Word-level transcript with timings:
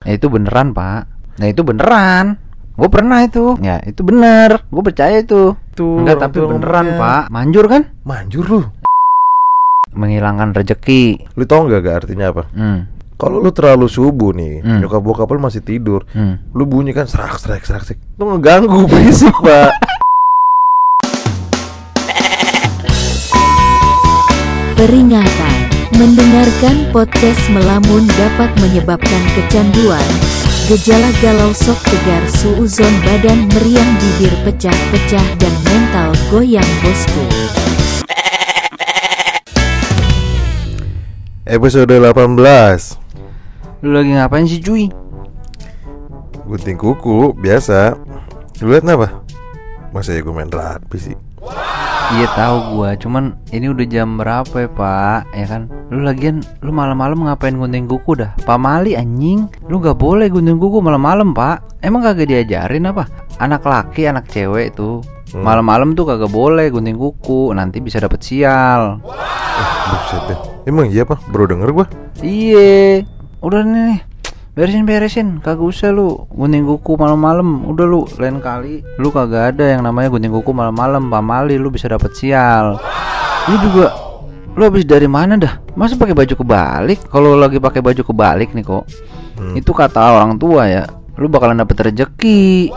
Ya 0.00 0.16
itu 0.16 0.32
beneran 0.32 0.72
pak 0.72 1.12
Nah 1.36 1.46
itu 1.46 1.60
beneran 1.60 2.40
Gue 2.72 2.88
pernah 2.88 3.20
itu 3.20 3.60
Ya 3.60 3.84
itu 3.84 4.00
bener 4.00 4.64
Gue 4.66 4.80
percaya 4.80 5.20
itu 5.20 5.52
Tuh, 5.76 6.00
Enggak 6.00 6.24
tapi 6.24 6.40
beneran 6.40 6.88
ngomongnya. 6.88 6.96
pak 6.96 7.22
Manjur 7.28 7.68
kan 7.68 7.82
Manjur 8.00 8.44
lu. 8.48 8.60
Menghilangkan 9.92 10.56
rejeki 10.56 11.28
Lu 11.36 11.44
tau 11.44 11.68
nggak 11.68 11.80
gak 11.82 11.96
artinya 12.00 12.32
apa? 12.32 12.48
Hmm 12.48 12.88
Kalau 13.20 13.36
lu 13.36 13.52
terlalu 13.52 13.84
subuh 13.84 14.32
nih, 14.32 14.64
Hmm. 14.64 14.80
nyokap 14.80 15.04
bokap 15.04 15.28
lu 15.28 15.44
masih 15.44 15.60
tidur, 15.60 16.08
Hmm 16.08 16.40
lu 16.56 16.64
bunyi 16.64 16.96
kan 16.96 17.04
serak 17.04 17.36
serak 17.36 17.60
serak 17.60 17.84
serak. 17.84 18.00
Lu 18.16 18.32
ngeganggu 18.32 18.88
berisik, 18.88 19.36
Pak. 19.44 19.68
Peringatan, 24.72 25.49
mendengarkan 26.00 26.88
podcast 26.96 27.44
melamun 27.52 28.08
dapat 28.16 28.48
menyebabkan 28.64 29.22
kecanduan, 29.36 30.08
gejala 30.64 31.12
galau 31.20 31.52
sok 31.52 31.76
tegar 31.76 32.24
suuzon 32.24 32.88
badan 33.04 33.44
meriang 33.52 33.92
bibir 34.00 34.32
pecah-pecah 34.48 35.26
dan 35.36 35.54
mental 35.68 36.16
goyang 36.32 36.64
bosku. 36.80 37.24
Episode 41.44 41.92
18. 42.00 43.84
Lu 43.84 43.92
lagi 43.92 44.16
ngapain 44.16 44.48
sih 44.48 44.64
cuy? 44.64 44.88
Gunting 46.48 46.80
kuku 46.80 47.36
biasa. 47.36 47.92
Lu 48.64 48.72
liat 48.72 48.88
kenapa? 48.88 49.20
Masa 49.92 50.16
ya 50.16 50.24
gue 50.24 50.32
main 50.32 50.48
rugby 50.48 50.96
sih? 50.96 51.29
Iya 52.10 52.26
tahu 52.34 52.56
gua, 52.74 52.98
cuman 52.98 53.38
ini 53.54 53.70
udah 53.70 53.86
jam 53.86 54.18
berapa 54.18 54.50
ya 54.50 54.66
pak? 54.66 55.30
Ya 55.30 55.46
kan, 55.46 55.70
lu 55.94 56.02
lagian 56.02 56.42
lu 56.58 56.74
malam-malam 56.74 57.22
ngapain 57.22 57.54
gunting 57.54 57.86
kuku 57.86 58.18
dah? 58.18 58.34
Pamali 58.42 58.98
anjing, 58.98 59.46
lu 59.70 59.78
gak 59.78 59.94
boleh 59.94 60.26
gunting 60.26 60.58
kuku 60.58 60.82
malam-malam 60.82 61.30
pak. 61.30 61.62
Emang 61.86 62.02
kagak 62.02 62.26
diajarin 62.26 62.90
apa? 62.90 63.06
Anak 63.38 63.62
laki, 63.62 64.10
anak 64.10 64.26
cewek 64.26 64.74
tuh 64.74 65.06
Hmm. 65.30 65.46
malam-malam 65.46 65.94
tuh 65.94 66.10
kagak 66.10 66.34
boleh 66.34 66.66
gunting 66.74 66.98
kuku, 66.98 67.54
nanti 67.54 67.78
bisa 67.78 68.02
dapet 68.02 68.18
sial. 68.18 68.98
Buset 69.94 70.22
deh. 70.26 70.38
Emang 70.66 70.90
iya 70.90 71.06
pak? 71.06 71.22
Baru 71.30 71.46
denger 71.46 71.70
gua. 71.70 71.86
Iye, 72.18 73.06
udah 73.38 73.62
nih. 73.62 74.02
Beresin 74.60 74.84
beresin, 74.84 75.28
kagak 75.40 75.64
usah 75.64 75.88
lu 75.88 76.28
gunting 76.36 76.68
kuku 76.68 77.00
malam-malam. 77.00 77.64
Udah 77.64 77.88
lu 77.88 78.04
lain 78.20 78.44
kali, 78.44 78.84
lu 79.00 79.08
kagak 79.08 79.56
ada 79.56 79.72
yang 79.72 79.80
namanya 79.80 80.12
gunting 80.12 80.28
kuku 80.28 80.52
malam-malam. 80.52 81.08
Pamali, 81.08 81.56
lu 81.56 81.72
bisa 81.72 81.88
dapet 81.88 82.12
sial. 82.12 82.76
Lu 83.48 83.56
juga, 83.64 83.88
lu 84.52 84.60
habis 84.60 84.84
dari 84.84 85.08
mana 85.08 85.40
dah? 85.40 85.64
Masa 85.72 85.96
pakai 85.96 86.12
baju 86.12 86.34
kebalik? 86.36 87.08
Kalau 87.08 87.40
lagi 87.40 87.56
pakai 87.56 87.80
baju 87.80 88.04
kebalik 88.04 88.52
nih 88.52 88.60
kok, 88.68 88.84
Hmm. 89.40 89.56
itu 89.56 89.72
kata 89.72 90.20
orang 90.20 90.36
tua 90.36 90.68
ya. 90.68 90.84
Lu 91.16 91.32
bakalan 91.32 91.56
dapet 91.56 91.80
rejeki. 91.80 92.68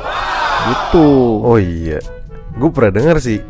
Gitu. 0.63 1.07
Oh 1.43 1.59
iya. 1.59 1.99
Gue 2.55 2.71
pernah 2.71 2.95
denger 2.95 3.19
sih. 3.19 3.43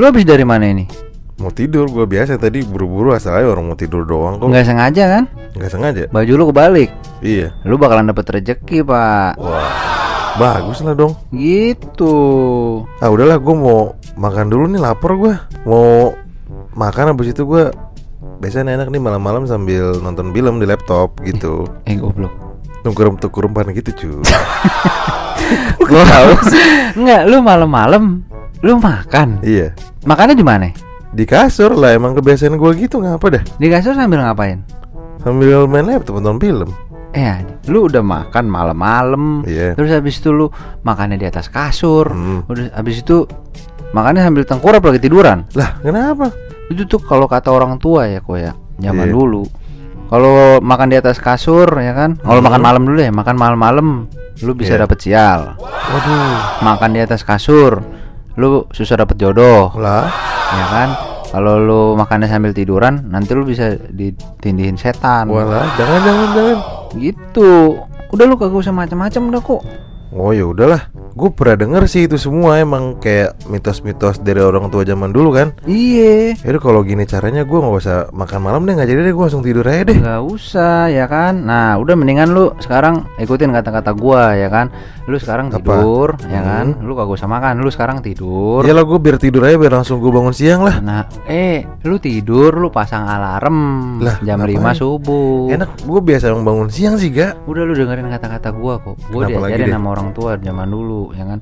Lu 0.00 0.08
habis 0.08 0.24
dari 0.24 0.40
mana 0.48 0.64
ini? 0.64 0.88
Mau 1.36 1.52
tidur 1.52 1.84
gua 1.92 2.08
biasa 2.08 2.40
tadi 2.40 2.64
buru-buru 2.64 3.12
asal 3.12 3.36
aja 3.36 3.44
orang 3.44 3.68
mau 3.68 3.76
tidur 3.76 4.08
doang 4.08 4.40
kok. 4.40 4.48
Nggak 4.48 4.66
sengaja 4.66 5.04
kan? 5.04 5.24
Nggak 5.52 5.70
sengaja. 5.70 6.02
Baju 6.08 6.32
lu 6.32 6.44
kebalik. 6.48 6.90
Iya. 7.20 7.52
Lu 7.68 7.76
bakalan 7.76 8.08
dapet 8.08 8.24
rejeki 8.24 8.80
pak. 8.80 9.36
Wah. 9.36 9.68
Bagus 10.36 10.80
lah 10.80 10.96
dong. 10.96 11.12
Gitu. 11.32 12.14
Ah 13.00 13.12
udahlah 13.12 13.36
gue 13.36 13.54
mau 13.56 13.92
makan 14.16 14.48
dulu 14.48 14.64
nih 14.68 14.80
lapar 14.80 15.12
gue 15.16 15.32
Mau 15.64 16.12
makan 16.76 17.16
habis 17.16 17.32
itu 17.32 17.44
gue 17.44 17.72
Biasanya 18.36 18.76
enak 18.76 18.92
nih 18.92 19.00
malam-malam 19.00 19.48
sambil 19.48 19.96
nonton 20.00 20.36
film 20.36 20.60
di 20.60 20.68
laptop 20.68 21.16
gitu 21.24 21.64
Eh 21.88 21.96
goblok. 21.96 22.32
Tukur 22.84 23.16
tukur 23.16 23.48
umpan 23.48 23.72
gitu 23.72 23.92
cuy 23.96 24.20
Gua 25.84 26.04
tahu. 26.12 26.30
Enggak, 27.00 27.22
lu 27.28 27.40
malam-malam 27.40 28.04
lu 28.60 28.76
makan. 28.76 29.40
Iya 29.40 29.72
Makannya 30.04 30.36
di 30.36 30.44
mana? 30.44 30.68
Di 31.16 31.24
kasur 31.24 31.72
lah 31.72 31.96
emang 31.96 32.12
kebiasaan 32.12 32.60
gue 32.60 32.70
gitu 32.76 33.00
ngapa 33.00 33.40
dah 33.40 33.42
Di 33.56 33.72
kasur 33.72 33.96
sambil 33.96 34.20
ngapain? 34.20 34.60
Sambil 35.24 35.64
main 35.64 35.88
laptop 35.88 36.20
nonton 36.20 36.36
film 36.36 36.70
Eh, 37.16 37.40
lu 37.72 37.88
udah 37.88 38.04
makan 38.04 38.44
malam-malam. 38.44 39.40
Iya. 39.48 39.72
Terus 39.72 39.88
habis 39.88 40.20
itu 40.20 40.36
lu 40.36 40.52
makannya 40.84 41.16
di 41.16 41.24
atas 41.24 41.48
kasur. 41.48 42.12
Hmm. 42.12 42.44
Udah 42.44 42.68
habis 42.76 43.00
itu 43.00 43.24
makannya 43.96 44.20
sambil 44.20 44.44
tengkurap 44.44 44.84
lagi 44.84 45.00
tiduran. 45.00 45.48
Lah 45.56 45.80
kenapa? 45.80 46.28
Itu 46.68 46.84
tuh 46.84 47.00
kalau 47.00 47.24
kata 47.24 47.48
orang 47.48 47.80
tua 47.80 48.04
ya 48.04 48.20
kok 48.20 48.36
ya, 48.36 48.52
zaman 48.76 49.08
Iya. 49.08 49.14
dulu. 49.16 49.48
Kalau 50.12 50.60
makan 50.60 50.92
di 50.92 50.96
atas 51.00 51.16
kasur 51.16 51.64
ya 51.80 51.96
kan. 51.96 52.20
Kalau 52.20 52.44
Hmm. 52.44 52.48
makan 52.52 52.60
malam 52.60 52.82
dulu 52.84 53.00
ya, 53.00 53.08
makan 53.08 53.36
malam-malam 53.40 53.86
lu 54.44 54.52
bisa 54.52 54.76
Iya. 54.76 54.84
dapet 54.84 54.98
sial. 55.00 55.40
Waduh 55.56 56.36
Makan 56.68 56.90
di 56.92 57.00
atas 57.00 57.24
kasur 57.24 57.80
lu 58.36 58.68
susah 58.76 59.00
dapet 59.00 59.16
jodoh. 59.16 59.72
Lah 59.80 60.04
ya 60.52 60.64
kan 60.68 60.88
kalau 61.30 61.58
lu 61.58 61.80
makannya 61.98 62.30
sambil 62.30 62.54
tiduran 62.54 63.10
nanti 63.10 63.34
lu 63.34 63.42
bisa 63.42 63.74
ditindihin 63.90 64.78
setan. 64.78 65.26
Walah 65.26 65.66
jangan 65.74 66.00
jangan 66.04 66.28
jangan. 66.32 66.58
Gitu. 66.96 67.52
Udah 68.14 68.24
lu 68.24 68.38
kagak 68.38 68.62
usah 68.62 68.74
macam-macam 68.74 69.22
udah 69.34 69.42
kok 69.42 69.62
Oh 70.14 70.30
ya 70.30 70.46
udahlah. 70.46 70.86
Gue 71.16 71.32
pernah 71.32 71.56
denger 71.56 71.82
sih 71.88 72.04
itu 72.04 72.20
semua 72.20 72.60
emang 72.60 73.00
kayak 73.00 73.48
mitos-mitos 73.48 74.20
dari 74.20 74.44
orang 74.44 74.68
tua 74.68 74.84
zaman 74.84 75.16
dulu 75.16 75.32
kan? 75.32 75.56
Iya. 75.64 76.36
Yaudah 76.44 76.60
kalau 76.60 76.84
gini 76.84 77.08
caranya 77.08 77.40
gue 77.48 77.56
nggak 77.56 77.80
usah 77.80 78.12
makan 78.12 78.40
malam 78.44 78.68
deh 78.68 78.76
nggak 78.76 78.84
jadi 78.84 79.00
deh 79.00 79.14
gue 79.16 79.24
langsung 79.24 79.40
tidur 79.40 79.64
aja 79.64 79.88
deh. 79.88 79.96
Nggak 79.96 80.22
usah 80.28 80.92
ya 80.92 81.08
kan? 81.08 81.48
Nah 81.48 81.80
udah 81.80 81.96
mendingan 81.96 82.36
lu 82.36 82.52
sekarang 82.60 83.08
ikutin 83.16 83.48
kata-kata 83.48 83.96
gua 83.96 84.36
ya 84.36 84.52
kan? 84.52 84.68
Lu 85.08 85.16
sekarang 85.16 85.48
Apa? 85.48 85.56
tidur 85.56 86.20
ya 86.28 86.44
kan? 86.44 86.66
Hmm. 86.76 86.84
lu 86.84 86.92
kagak 86.92 87.16
usah 87.16 87.28
makan 87.32 87.64
lu 87.64 87.72
sekarang 87.72 88.04
tidur. 88.04 88.60
Iyalah 88.60 88.84
gue 88.84 88.98
biar 89.00 89.16
tidur 89.16 89.42
aja 89.48 89.56
biar 89.56 89.72
langsung 89.72 90.04
gue 90.04 90.12
bangun 90.12 90.36
siang 90.36 90.68
lah. 90.68 90.84
Nah 90.84 91.08
eh 91.24 91.64
lu 91.88 91.96
tidur 91.96 92.60
lu 92.60 92.68
pasang 92.68 93.08
alarm 93.08 93.56
Lah, 94.04 94.20
jam 94.20 94.36
ngapain? 94.36 94.76
5 94.76 94.84
subuh. 94.84 95.48
Enak 95.48 95.80
gue 95.80 96.00
biasa 96.04 96.28
bangun 96.36 96.68
siang 96.68 97.00
sih 97.00 97.08
gak 97.08 97.48
Udah 97.48 97.64
lu 97.64 97.72
dengerin 97.72 98.12
kata-kata 98.12 98.52
gua 98.52 98.76
kok. 98.84 99.00
Lagi 99.16 99.32
diajarin 99.32 99.72
sama 99.80 99.95
orang 99.96 100.12
tua 100.12 100.36
zaman 100.36 100.68
dulu, 100.68 101.16
ya 101.16 101.24
kan. 101.24 101.40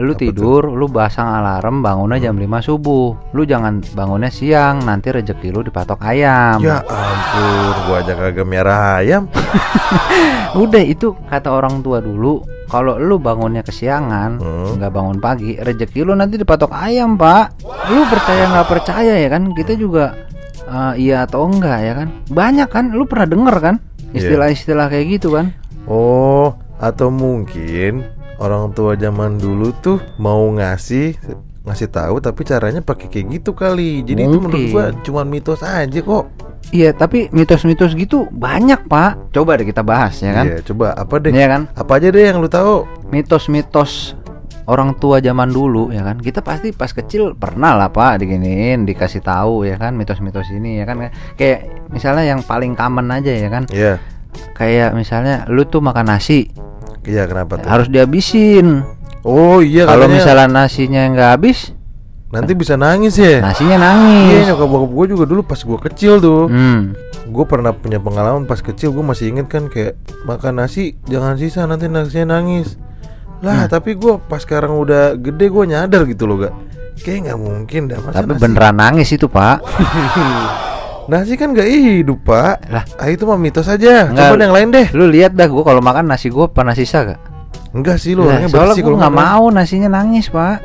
Lu 0.00 0.16
Apa 0.16 0.24
tidur, 0.24 0.72
lu 0.72 0.88
pasang 0.88 1.28
alarm 1.28 1.84
bangunnya 1.84 2.16
jam 2.16 2.40
5 2.40 2.48
subuh. 2.64 3.36
Lu 3.36 3.44
jangan 3.44 3.84
bangunnya 3.92 4.32
siang, 4.32 4.80
nanti 4.80 5.12
rezeki 5.12 5.52
lu 5.52 5.60
dipatok 5.60 6.00
ayam. 6.00 6.64
Ya 6.64 6.80
ampun 6.80 7.76
gue 7.84 7.96
aja 8.00 8.12
kagak 8.16 8.48
merah 8.48 9.04
ayam 9.04 9.28
Udah 10.64 10.80
itu 10.80 11.12
kata 11.28 11.52
orang 11.52 11.84
tua 11.84 12.00
dulu. 12.00 12.40
Kalau 12.72 12.96
lu 12.96 13.20
bangunnya 13.20 13.60
kesiangan, 13.60 14.40
Hmm. 14.40 14.80
nggak 14.80 14.92
bangun 14.92 15.20
pagi, 15.20 15.60
rezeki 15.60 16.08
lu 16.08 16.16
nanti 16.16 16.40
dipatok 16.40 16.72
ayam, 16.72 17.20
Pak. 17.20 17.60
Lu 17.92 18.08
percaya 18.08 18.48
nggak 18.48 18.68
percaya 18.72 19.14
ya 19.20 19.28
kan? 19.28 19.52
Kita 19.52 19.76
juga 19.76 20.16
eh, 20.62 21.04
iya 21.04 21.28
atau 21.28 21.44
enggak 21.44 21.78
ya 21.84 21.92
kan? 21.92 22.08
Banyak 22.32 22.68
kan? 22.72 22.96
Lu 22.96 23.04
pernah 23.04 23.28
denger 23.28 23.56
kan? 23.60 23.74
Iya. 24.08 24.24
Istilah-istilah 24.24 24.88
kayak 24.88 25.20
gitu 25.20 25.36
kan? 25.36 25.52
Oh 25.84 26.56
atau 26.82 27.14
mungkin 27.14 28.02
orang 28.42 28.74
tua 28.74 28.98
zaman 28.98 29.38
dulu 29.38 29.70
tuh 29.78 30.02
mau 30.18 30.50
ngasih 30.50 31.14
ngasih 31.62 31.88
tahu 31.94 32.18
tapi 32.18 32.42
caranya 32.42 32.82
pakai 32.82 33.06
kayak 33.06 33.38
gitu 33.38 33.54
kali 33.54 34.02
jadi 34.02 34.26
itu 34.26 34.38
menurut 34.42 34.66
Mungkin. 34.66 34.74
gue 34.74 34.86
cuman 35.06 35.26
mitos 35.30 35.62
aja 35.62 36.02
kok 36.02 36.26
Iya, 36.72 36.94
tapi 36.94 37.26
mitos-mitos 37.34 37.92
gitu 37.98 38.30
banyak, 38.32 38.86
Pak. 38.86 39.34
Coba 39.34 39.58
deh 39.58 39.66
kita 39.66 39.82
bahas 39.82 40.14
ya 40.22 40.30
kan? 40.30 40.46
Iya 40.46 40.58
coba 40.62 40.94
apa 40.94 41.18
deh 41.18 41.34
Iya 41.34 41.46
kan? 41.50 41.62
apa 41.74 41.92
aja 41.98 42.08
deh 42.08 42.22
yang 42.22 42.38
lu 42.38 42.46
tahu 42.48 42.86
Mitos-mitos 43.10 44.14
orang 44.70 44.94
tua 44.96 45.18
zaman 45.18 45.50
dulu 45.50 45.90
ya 45.90 46.06
kan. 46.06 46.22
Kita 46.22 46.40
pasti 46.40 46.70
pas 46.70 46.94
kecil 46.94 47.34
pernah 47.34 47.74
lah, 47.74 47.90
Pak, 47.90 48.22
diginiin, 48.24 48.86
dikasih 48.86 49.20
tahu 49.20 49.66
ya 49.66 49.74
kan 49.76 49.98
mitos-mitos 49.98 50.48
ini 50.54 50.80
ya 50.80 50.86
kan. 50.86 51.12
Kayak 51.34 51.90
misalnya 51.90 52.24
yang 52.30 52.40
paling 52.46 52.72
common 52.78 53.10
aja 53.10 53.34
ya 53.34 53.48
kan. 53.50 53.66
Iya 53.68 53.98
Kayak 54.56 54.96
misalnya 54.96 55.44
lu 55.50 55.66
tuh 55.68 55.84
makan 55.84 56.08
nasi 56.14 56.48
iya 57.04 57.22
kenapa 57.24 57.56
tuh? 57.56 57.66
Harus 57.66 57.86
dihabisin. 57.86 58.82
oh 59.22 59.58
iya 59.58 59.84
Kalau 59.84 60.04
katanya. 60.04 60.16
misalnya 60.16 60.46
nasinya 60.48 61.02
nggak 61.08 61.30
habis, 61.30 61.58
nanti 62.28 62.52
bisa 62.52 62.74
nangis 62.74 63.14
ya? 63.14 63.38
Nasinya 63.40 63.74
Iya 63.74 63.78
nangis. 63.78 64.44
nyokap 64.46 64.66
bokap 64.66 64.90
gue 64.92 65.06
juga 65.10 65.24
dulu 65.24 65.40
pas 65.42 65.58
gue 65.58 65.78
kecil 65.80 66.18
tuh. 66.18 66.46
Hmm. 66.46 66.94
Gue 67.24 67.44
pernah 67.44 67.70
punya 67.70 67.96
pengalaman 67.96 68.44
pas 68.44 68.58
kecil 68.58 68.90
gue 68.90 69.00
masih 69.00 69.30
inget 69.30 69.46
kan 69.46 69.66
kayak 69.66 69.94
Makan 70.22 70.58
nasi 70.58 70.98
jangan 71.04 71.34
sisa 71.34 71.64
nanti 71.64 71.86
nasinya 71.86 72.36
nangis. 72.36 72.76
Lah 73.40 73.66
tapi 73.66 73.94
gue 73.94 74.18
pas 74.20 74.38
sekarang 74.38 74.74
udah 74.76 75.14
gede 75.14 75.46
gue 75.46 75.64
nyadar 75.66 76.02
gitu 76.04 76.24
loh 76.24 76.38
gak 76.40 76.54
Kayak 76.98 77.18
nggak 77.26 77.38
mungkin 77.40 77.80
dah 77.86 77.98
masa 77.98 78.14
Tapi 78.16 78.30
nasi? 78.30 78.40
beneran 78.40 78.74
nangis 78.76 79.08
itu, 79.10 79.26
Pak. 79.26 79.58
Nasi 81.02 81.34
kan 81.34 81.50
gak 81.50 81.66
hidup 81.66 82.22
pak 82.22 82.62
Lah. 82.70 82.84
ah, 82.96 83.08
Itu 83.08 83.26
mah 83.26 83.34
mitos 83.34 83.66
aja. 83.66 84.06
Coba 84.08 84.34
yang 84.36 84.54
lain 84.54 84.68
deh 84.70 84.86
Lu 84.92 85.06
lihat 85.06 85.34
dah 85.34 85.46
gua 85.46 85.62
kalau 85.64 85.80
makan 85.80 86.06
nasi 86.06 86.28
gua 86.28 86.46
pernah 86.46 86.72
sisa 86.72 87.02
gak? 87.04 87.20
Enggak 87.72 87.96
sih 87.96 88.12
lu 88.12 88.28
orangnya 88.28 88.52
soalnya 88.52 88.76
gue 88.76 88.92
makan. 88.92 89.10
mau 89.10 89.44
nasinya 89.48 89.88
nangis 89.88 90.28
pak. 90.28 90.60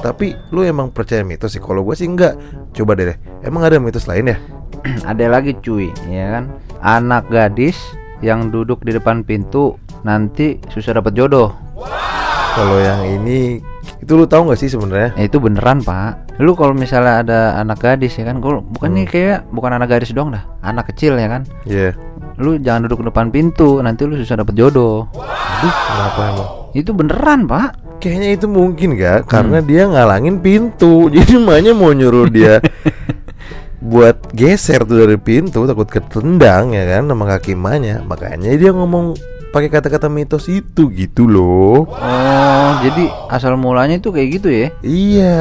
Tapi 0.00 0.32
lu 0.50 0.64
emang 0.64 0.90
percaya 0.90 1.20
mitos 1.20 1.52
sih 1.52 1.60
Kalau 1.60 1.84
gue 1.84 1.92
sih 1.92 2.08
enggak 2.08 2.34
Coba 2.72 2.96
deh 2.96 3.12
deh 3.12 3.16
Emang 3.40 3.62
ada 3.62 3.76
mitos 3.76 4.08
lain 4.08 4.32
ya 4.32 4.36
Ada 5.10 5.28
lagi 5.28 5.52
cuy, 5.56 5.92
ya 6.08 6.40
kan? 6.40 6.44
Anak 6.80 7.28
gadis 7.28 7.76
yang 8.20 8.48
duduk 8.48 8.80
di 8.80 8.92
depan 8.92 9.20
pintu 9.22 9.76
nanti 10.00 10.56
susah 10.68 10.92
dapat 10.94 11.12
jodoh. 11.12 11.52
Kalau 12.50 12.76
yang 12.76 13.04
ini 13.06 13.60
itu 14.00 14.12
lu 14.16 14.24
tahu 14.24 14.48
nggak 14.48 14.60
sih 14.60 14.72
sebenarnya? 14.72 15.12
Ya, 15.20 15.28
itu 15.28 15.36
beneran 15.36 15.84
pak. 15.84 16.40
Lu 16.40 16.56
kalau 16.56 16.72
misalnya 16.72 17.20
ada 17.20 17.40
anak 17.60 17.84
gadis 17.84 18.16
ya 18.16 18.24
kan, 18.24 18.40
kalau 18.40 18.64
bukan 18.64 18.96
nih 18.96 19.06
kayak 19.06 19.38
bukan 19.52 19.76
anak 19.76 19.92
gadis 19.92 20.16
doang 20.16 20.32
dah, 20.32 20.44
anak 20.64 20.88
kecil 20.88 21.20
ya 21.20 21.28
kan. 21.28 21.44
Iya. 21.68 21.92
Lu 22.40 22.56
jangan 22.56 22.88
duduk 22.88 23.04
di 23.04 23.06
depan 23.12 23.28
pintu, 23.28 23.84
nanti 23.84 24.08
lu 24.08 24.16
susah 24.16 24.40
dapat 24.40 24.56
jodoh. 24.56 25.04
Aduh, 25.12 25.74
kenapa 25.76 26.20
emang? 26.32 26.50
Itu 26.72 26.90
beneran 26.96 27.44
pak. 27.44 27.90
Kayaknya 28.00 28.28
itu 28.32 28.46
mungkin 28.48 28.88
gak 28.96 29.28
Karena 29.28 29.60
dia 29.60 29.84
ngalangin 29.84 30.40
pintu 30.40 31.06
Jadi 31.12 31.36
emaknya 31.36 31.76
mau 31.76 31.92
nyuruh 31.92 32.32
dia 32.32 32.64
Buat 33.76 34.32
geser 34.32 34.88
tuh 34.88 35.04
dari 35.04 35.20
pintu 35.20 35.68
Takut 35.68 35.84
ketendang 35.84 36.72
ya 36.72 36.88
kan 36.88 37.12
Sama 37.12 37.28
kaki 37.28 37.52
emaknya 37.52 38.00
Makanya 38.00 38.56
dia 38.56 38.72
ngomong 38.72 39.20
pakai 39.50 39.68
kata-kata 39.68 40.06
mitos 40.06 40.46
itu 40.46 40.88
gitu 40.88 41.24
loh 41.24 41.90
Oh, 41.90 42.70
jadi 42.80 43.04
asal 43.28 43.54
mulanya 43.54 43.96
itu 43.96 44.08
kayak 44.08 44.28
gitu 44.32 44.48
ya? 44.48 44.66
Iya 44.80 45.40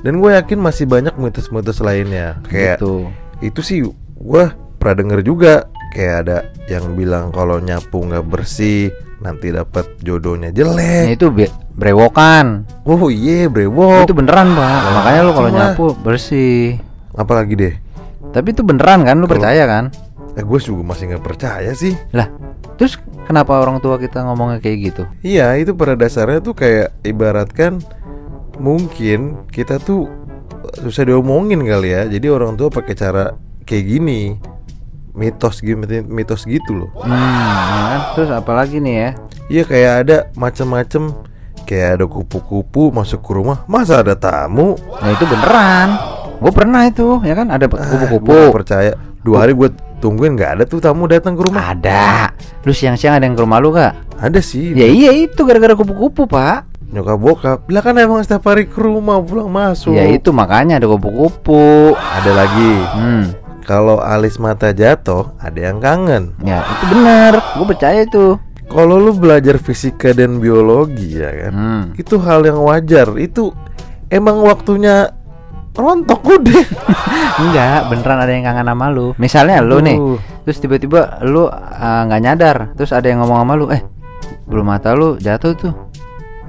Dan 0.00 0.18
gue 0.18 0.32
yakin 0.32 0.58
masih 0.58 0.84
banyak 0.84 1.14
mitos-mitos 1.14 1.78
lainnya 1.78 2.40
Kayak 2.42 2.80
Gitu. 2.80 2.94
itu 3.42 3.60
sih 3.60 3.78
gue 4.16 4.44
pernah 4.76 4.96
denger 4.96 5.20
juga 5.22 5.54
Kayak 5.90 6.16
ada 6.18 6.38
yang 6.66 6.92
bilang 6.92 7.28
kalau 7.28 7.56
nyapu 7.56 8.00
nggak 8.00 8.24
bersih 8.24 8.88
Nanti 9.20 9.48
dapat 9.48 10.00
jodohnya 10.00 10.48
Nah, 10.48 10.56
jelek 10.56 11.14
itu 11.14 11.26
be- 11.28 11.52
brewokan. 11.72 12.64
Oh 12.82 13.06
iya 13.06 13.46
brewok 13.46 14.04
Itu 14.04 14.12
beneran 14.12 14.50
pak. 14.50 14.72
Makanya 14.90 15.20
lu 15.22 15.32
kalau 15.32 15.50
nyapu 15.50 15.84
bersih. 15.96 16.80
Apalagi 17.12 17.54
deh 17.54 17.74
Tapi 18.28 18.50
itu 18.50 18.62
beneran 18.62 19.04
kan? 19.04 19.14
Lu 19.14 19.26
percaya 19.26 19.62
kan? 19.62 19.92
Eh 20.32 20.42
gue 20.42 20.58
juga 20.58 20.82
masih 20.82 21.10
nggak 21.10 21.20
percaya 21.22 21.70
sih 21.72 21.92
Lah, 22.10 22.28
terus 22.74 22.96
kenapa 23.22 23.52
orang 23.54 23.78
tua 23.78 23.96
kita 23.96 24.22
ngomongnya 24.22 24.58
kayak 24.58 24.78
gitu? 24.82 25.02
Iya 25.20 25.56
itu 25.56 25.72
pada 25.72 25.92
dasarnya 25.92 26.40
tuh 26.40 26.52
kayak 26.52 26.96
ibaratkan 27.02 27.84
Mungkin 28.56 29.48
kita 29.48 29.76
tuh 29.76 30.08
susah 30.78 31.04
diomongin 31.04 31.60
kali 31.62 31.88
ya 31.90 32.04
Jadi 32.06 32.26
orang 32.28 32.54
tua 32.54 32.68
pakai 32.68 32.94
cara 32.94 33.24
kayak 33.62 33.84
gini 33.86 34.36
Mitos 35.12 35.60
gitu 35.60 35.76
mitos 36.08 36.44
gitu 36.44 36.72
loh 36.72 36.90
Hmm, 37.00 37.12
ya 37.68 37.82
kan? 37.86 38.00
Terus 38.16 38.30
apalagi 38.30 38.76
nih 38.78 38.94
ya? 38.96 39.10
Iya 39.50 39.62
kayak 39.66 39.92
ada 40.00 40.16
macem-macem 40.32 41.12
Kayak 41.62 42.00
ada 42.00 42.04
kupu-kupu 42.06 42.88
masuk 42.88 43.20
ke 43.20 43.32
rumah 43.32 43.64
Masa 43.66 44.00
ada 44.00 44.16
tamu 44.16 44.80
Nah 44.96 45.10
itu 45.10 45.24
beneran. 45.24 45.88
Gue 46.42 46.50
pernah 46.50 46.82
itu, 46.82 47.22
ya 47.22 47.38
kan? 47.38 47.46
Ada 47.48 47.70
Ah, 47.70 47.86
kupu-kupu. 47.86 48.34
nggak 48.34 48.50
percaya 48.50 48.92
Dua 49.22 49.46
hari 49.46 49.54
gue 49.54 49.70
tungguin 49.98 50.34
nggak 50.34 50.50
ada 50.58 50.64
tuh 50.66 50.78
tamu 50.78 51.06
datang 51.06 51.32
ke 51.32 51.46
rumah 51.46 51.70
Ada. 51.70 52.34
Lu 52.62 52.74
siang-siang 52.74 53.16
ada 53.16 53.24
yang 53.24 53.34
ke 53.34 53.42
rumah 53.42 53.58
lu 53.58 53.70
gak? 53.70 53.94
Ada 54.18 54.42
sih 54.42 54.74
Ya 54.74 54.86
iya 54.86 55.10
itu 55.12 55.42
gara-gara 55.42 55.72
kupu-kupu 55.72 56.26
pak. 56.26 56.66
Nyokap 56.90 57.16
bokap 57.16 57.58
Lah 57.66 57.80
kan 57.80 57.96
emang 57.96 58.20
setiap 58.20 58.44
hari 58.44 58.66
ke 58.66 58.76
rumah 58.76 59.16
pulang 59.16 59.46
masuk 59.46 59.94
Ya 59.94 60.04
itu 60.04 60.28
makanya 60.28 60.76
ada 60.76 60.86
kupu-kupu. 60.86 61.94
Ada 61.94 62.30
lagi 62.34 62.72
Hmm. 62.90 63.24
Kalau 63.62 64.02
alis 64.02 64.36
mata 64.36 64.74
jatuh 64.74 65.38
Ada 65.38 65.70
yang 65.70 65.78
kangen 65.78 66.34
Ya 66.42 66.66
itu 66.66 66.84
bener. 66.90 67.38
Gue 67.54 67.66
percaya 67.68 68.02
itu. 68.02 68.36
Kalau 68.66 68.96
lu 68.96 69.12
belajar 69.12 69.54
fisika 69.56 70.10
dan 70.10 70.36
biologi 70.36 71.16
ya 71.16 71.30
kan 71.46 71.52
Hmm. 71.54 71.82
Itu 71.94 72.18
hal 72.18 72.42
yang 72.42 72.58
wajar 72.58 73.06
Itu 73.14 73.54
emang 74.10 74.42
waktunya 74.42 75.14
rontok 75.76 76.20
udah 76.20 76.64
Enggak, 77.42 77.88
beneran 77.88 78.18
ada 78.20 78.32
yang 78.32 78.44
kangen 78.44 78.68
sama 78.68 78.86
lu. 78.92 79.16
Misalnya 79.16 79.64
lu 79.64 79.80
nih, 79.80 79.96
terus 80.44 80.60
tiba-tiba 80.60 81.24
lu 81.24 81.48
uh, 81.48 82.00
nggak 82.06 82.20
nyadar, 82.22 82.56
terus 82.76 82.92
ada 82.92 83.08
yang 83.08 83.24
ngomong 83.24 83.40
sama 83.40 83.54
lu, 83.56 83.66
eh, 83.72 83.82
belum 84.46 84.68
mata 84.68 84.92
lu 84.92 85.16
jatuh 85.16 85.56
tuh. 85.56 85.72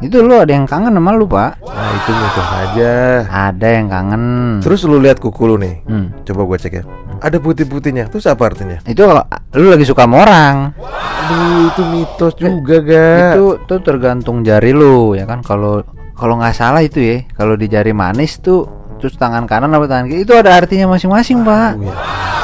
Itu 0.03 0.19
lu 0.19 0.35
ada 0.35 0.51
yang 0.51 0.67
kangen 0.67 0.91
sama 0.91 1.15
lu, 1.15 1.23
Pak. 1.23 1.63
Nah 1.63 1.89
itu 1.95 2.11
mitos 2.11 2.49
aja 2.51 2.93
Ada 3.23 3.67
yang 3.79 3.87
kangen. 3.87 4.23
Terus 4.59 4.83
lu 4.83 4.99
lihat 4.99 5.23
kuku 5.23 5.47
lu 5.47 5.55
nih 5.55 5.79
Hmm. 5.87 6.11
Coba 6.27 6.43
gua 6.43 6.57
cek 6.59 6.73
ya 6.75 6.83
Ada 7.23 7.39
putih-putihnya 7.39 8.11
Terus 8.11 8.27
apa 8.27 8.51
artinya? 8.51 8.83
Itu 8.83 9.07
kalau 9.07 9.23
lu 9.55 9.71
lagi 9.71 9.87
suka 9.87 10.03
sama 10.03 10.27
orang. 10.27 10.55
Aduh 10.75 11.71
itu 11.71 11.81
mitos 11.87 12.33
juga 12.35 12.83
ga 12.83 13.39
Itu 13.39 13.63
tuh 13.63 13.79
tergantung 13.79 14.43
jari 14.43 14.75
lu, 14.75 15.15
ya 15.15 15.23
kan? 15.23 15.39
Kalau 15.39 15.87
kalau 16.13 16.35
nggak 16.37 16.55
salah 16.55 16.83
itu 16.83 16.99
ya, 17.01 17.17
kalau 17.33 17.55
di 17.55 17.71
jari 17.71 17.89
manis 17.95 18.37
tuh 18.43 18.82
terus 19.03 19.19
tangan 19.19 19.43
kanan 19.43 19.67
atau 19.67 19.83
tangan 19.83 20.07
kiri 20.07 20.23
itu 20.23 20.31
ada 20.31 20.55
artinya 20.55 20.95
masing-masing, 20.95 21.43
Pak. 21.43 21.75
Aduh, 21.75 21.91
ya 21.91 21.95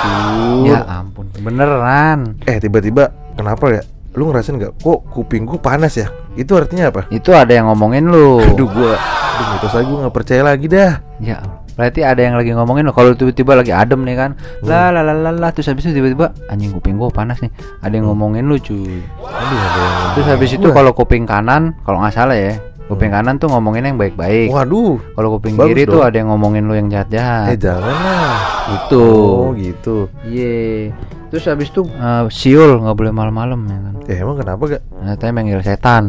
ampun. 0.04 0.68
Ya 0.68 0.80
ampun, 0.84 1.26
beneran. 1.40 2.20
Eh 2.44 2.60
tiba-tiba 2.60 3.16
kenapa 3.40 3.72
ya? 3.72 3.82
Lu 4.12 4.28
ngerasain 4.28 4.60
nggak? 4.60 4.84
Kok 4.84 5.00
kuping 5.08 5.48
gua 5.48 5.56
panas 5.56 5.96
ya? 5.96 6.12
Itu 6.36 6.60
artinya 6.60 6.92
apa? 6.92 7.08
Itu 7.08 7.32
ada 7.32 7.56
yang 7.56 7.72
ngomongin 7.72 8.12
lu. 8.12 8.44
Aduh 8.44 8.68
gua 8.68 9.00
Aduh 9.00 9.46
mitos 9.56 9.72
lagi 9.72 9.88
gua 9.88 10.00
nggak 10.04 10.16
percaya 10.20 10.42
lagi 10.44 10.68
dah 10.68 11.00
Ya, 11.24 11.40
berarti 11.80 12.04
ada 12.04 12.20
yang 12.20 12.36
lagi 12.36 12.52
ngomongin 12.52 12.84
lo. 12.84 12.92
Kalau 12.92 13.16
tiba-tiba 13.16 13.56
lagi 13.56 13.72
adem 13.72 14.04
nih 14.04 14.20
kan, 14.20 14.36
lah 14.68 14.92
lah 14.92 15.00
lah 15.00 15.16
lah 15.16 15.32
lah. 15.32 15.52
Terus 15.56 15.72
habis 15.72 15.88
itu 15.88 15.96
tiba-tiba 15.96 16.36
anjing 16.52 16.76
kuping 16.76 17.00
gua 17.00 17.08
panas 17.08 17.40
nih. 17.40 17.56
Ada 17.80 18.04
yang 18.04 18.12
ngomongin 18.12 18.52
lu 18.52 18.60
cuy. 18.60 19.00
Aduh 19.24 19.60
ada 19.64 19.80
yang 19.80 20.12
Terus 20.20 20.28
habis 20.28 20.52
itu 20.60 20.68
kalau 20.76 20.92
kuping 20.92 21.24
kanan, 21.24 21.72
kalau 21.88 22.04
nggak 22.04 22.12
salah 22.12 22.36
ya, 22.36 22.60
kuping 22.90 23.14
kanan 23.14 23.38
tuh 23.38 23.48
ngomongin 23.48 23.86
yang 23.86 23.96
baik-baik. 23.96 24.50
Waduh 24.50 24.98
Kalau 25.14 25.38
kuping 25.38 25.54
Bagus 25.54 25.70
kiri 25.72 25.84
tuh 25.86 26.02
dong. 26.02 26.08
ada 26.10 26.16
yang 26.18 26.30
ngomongin 26.34 26.66
lu 26.66 26.74
yang 26.74 26.88
Eh 26.88 26.92
jahat-jahat. 26.92 27.56
jangan 27.56 27.96
lah 27.96 28.36
Itu. 28.76 29.06
Oh 29.06 29.48
gitu 29.54 30.10
Iya. 30.26 30.90
Terus 31.30 31.46
habis 31.46 31.70
itu 31.70 31.86
eh, 31.86 32.26
siul 32.34 32.82
nggak 32.82 32.98
boleh 32.98 33.14
malam-malam 33.14 33.62
ya 33.64 33.78
kan. 33.78 33.94
Eh 34.10 34.18
emang 34.18 34.36
kenapa 34.36 34.62
gak? 34.68 34.82
Katanya 34.82 35.34
manggil 35.38 35.62
setan. 35.62 36.04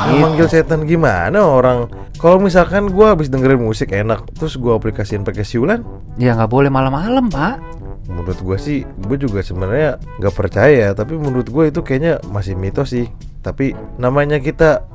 Yang 0.00 0.18
manggil 0.18 0.46
setan 0.48 0.80
gimana 0.82 1.38
orang 1.38 1.86
Kalau 2.16 2.40
misalkan 2.40 2.88
gua 2.88 3.12
habis 3.12 3.28
dengerin 3.28 3.60
musik 3.60 3.92
enak 3.92 4.32
Terus 4.32 4.56
gua 4.56 4.80
aplikasiin 4.80 5.22
pakai 5.22 5.44
siulan 5.44 5.84
Ya 6.16 6.32
nggak 6.32 6.48
boleh 6.48 6.72
malam-malam 6.72 7.28
pak. 7.28 7.60
Menurut 8.08 8.40
gua 8.40 8.56
sih 8.56 8.82
Gue 8.96 9.20
juga 9.20 9.44
sebenarnya 9.44 10.00
nggak 10.18 10.32
percaya 10.32 10.96
Tapi 10.96 11.14
menurut 11.14 11.46
gue 11.46 11.64
itu 11.68 11.84
kayaknya 11.84 12.16
masih 12.26 12.56
mitos 12.56 12.90
sih 12.90 13.12
Tapi 13.38 13.76
namanya 14.00 14.40
kita 14.40 14.88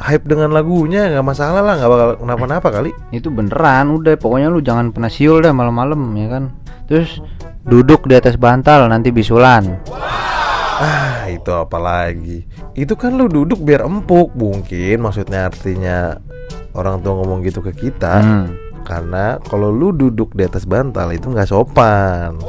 hype 0.00 0.24
dengan 0.24 0.50
lagunya 0.50 1.12
nggak 1.12 1.26
masalah 1.26 1.60
lah 1.60 1.76
nggak 1.76 1.90
bakal 1.92 2.08
kenapa-napa 2.24 2.68
kali. 2.72 2.90
Itu 3.12 3.28
beneran 3.28 3.92
udah 3.94 4.16
pokoknya 4.16 4.48
lu 4.48 4.64
jangan 4.64 4.90
pernah 4.90 5.12
siul 5.12 5.44
dah 5.44 5.52
malam-malam 5.52 6.00
ya 6.16 6.26
kan? 6.32 6.44
Terus 6.88 7.20
duduk 7.62 8.08
di 8.08 8.16
atas 8.16 8.40
bantal 8.40 8.88
nanti 8.88 9.12
bisulan. 9.12 9.78
Ah 10.80 11.28
itu 11.28 11.52
apa 11.52 11.76
lagi? 11.76 12.48
Itu 12.72 12.96
kan 12.96 13.20
lu 13.20 13.28
duduk 13.28 13.60
biar 13.60 13.84
empuk 13.84 14.32
Mungkin 14.32 15.04
maksudnya 15.04 15.52
artinya 15.52 16.16
Orang 16.72 17.02
tua 17.02 17.18
ngomong 17.20 17.42
gitu 17.44 17.60
ke 17.60 17.72
kita 17.74 18.22
Hmm. 18.22 18.48
Karena 18.80 19.36
kalau 19.44 19.70
lu 19.70 19.92
duduk 19.92 20.34
di 20.34 20.42
atas 20.42 20.64
bantal 20.66 21.12
itu 21.14 21.30
nggak 21.30 21.46
sopan. 21.46 22.40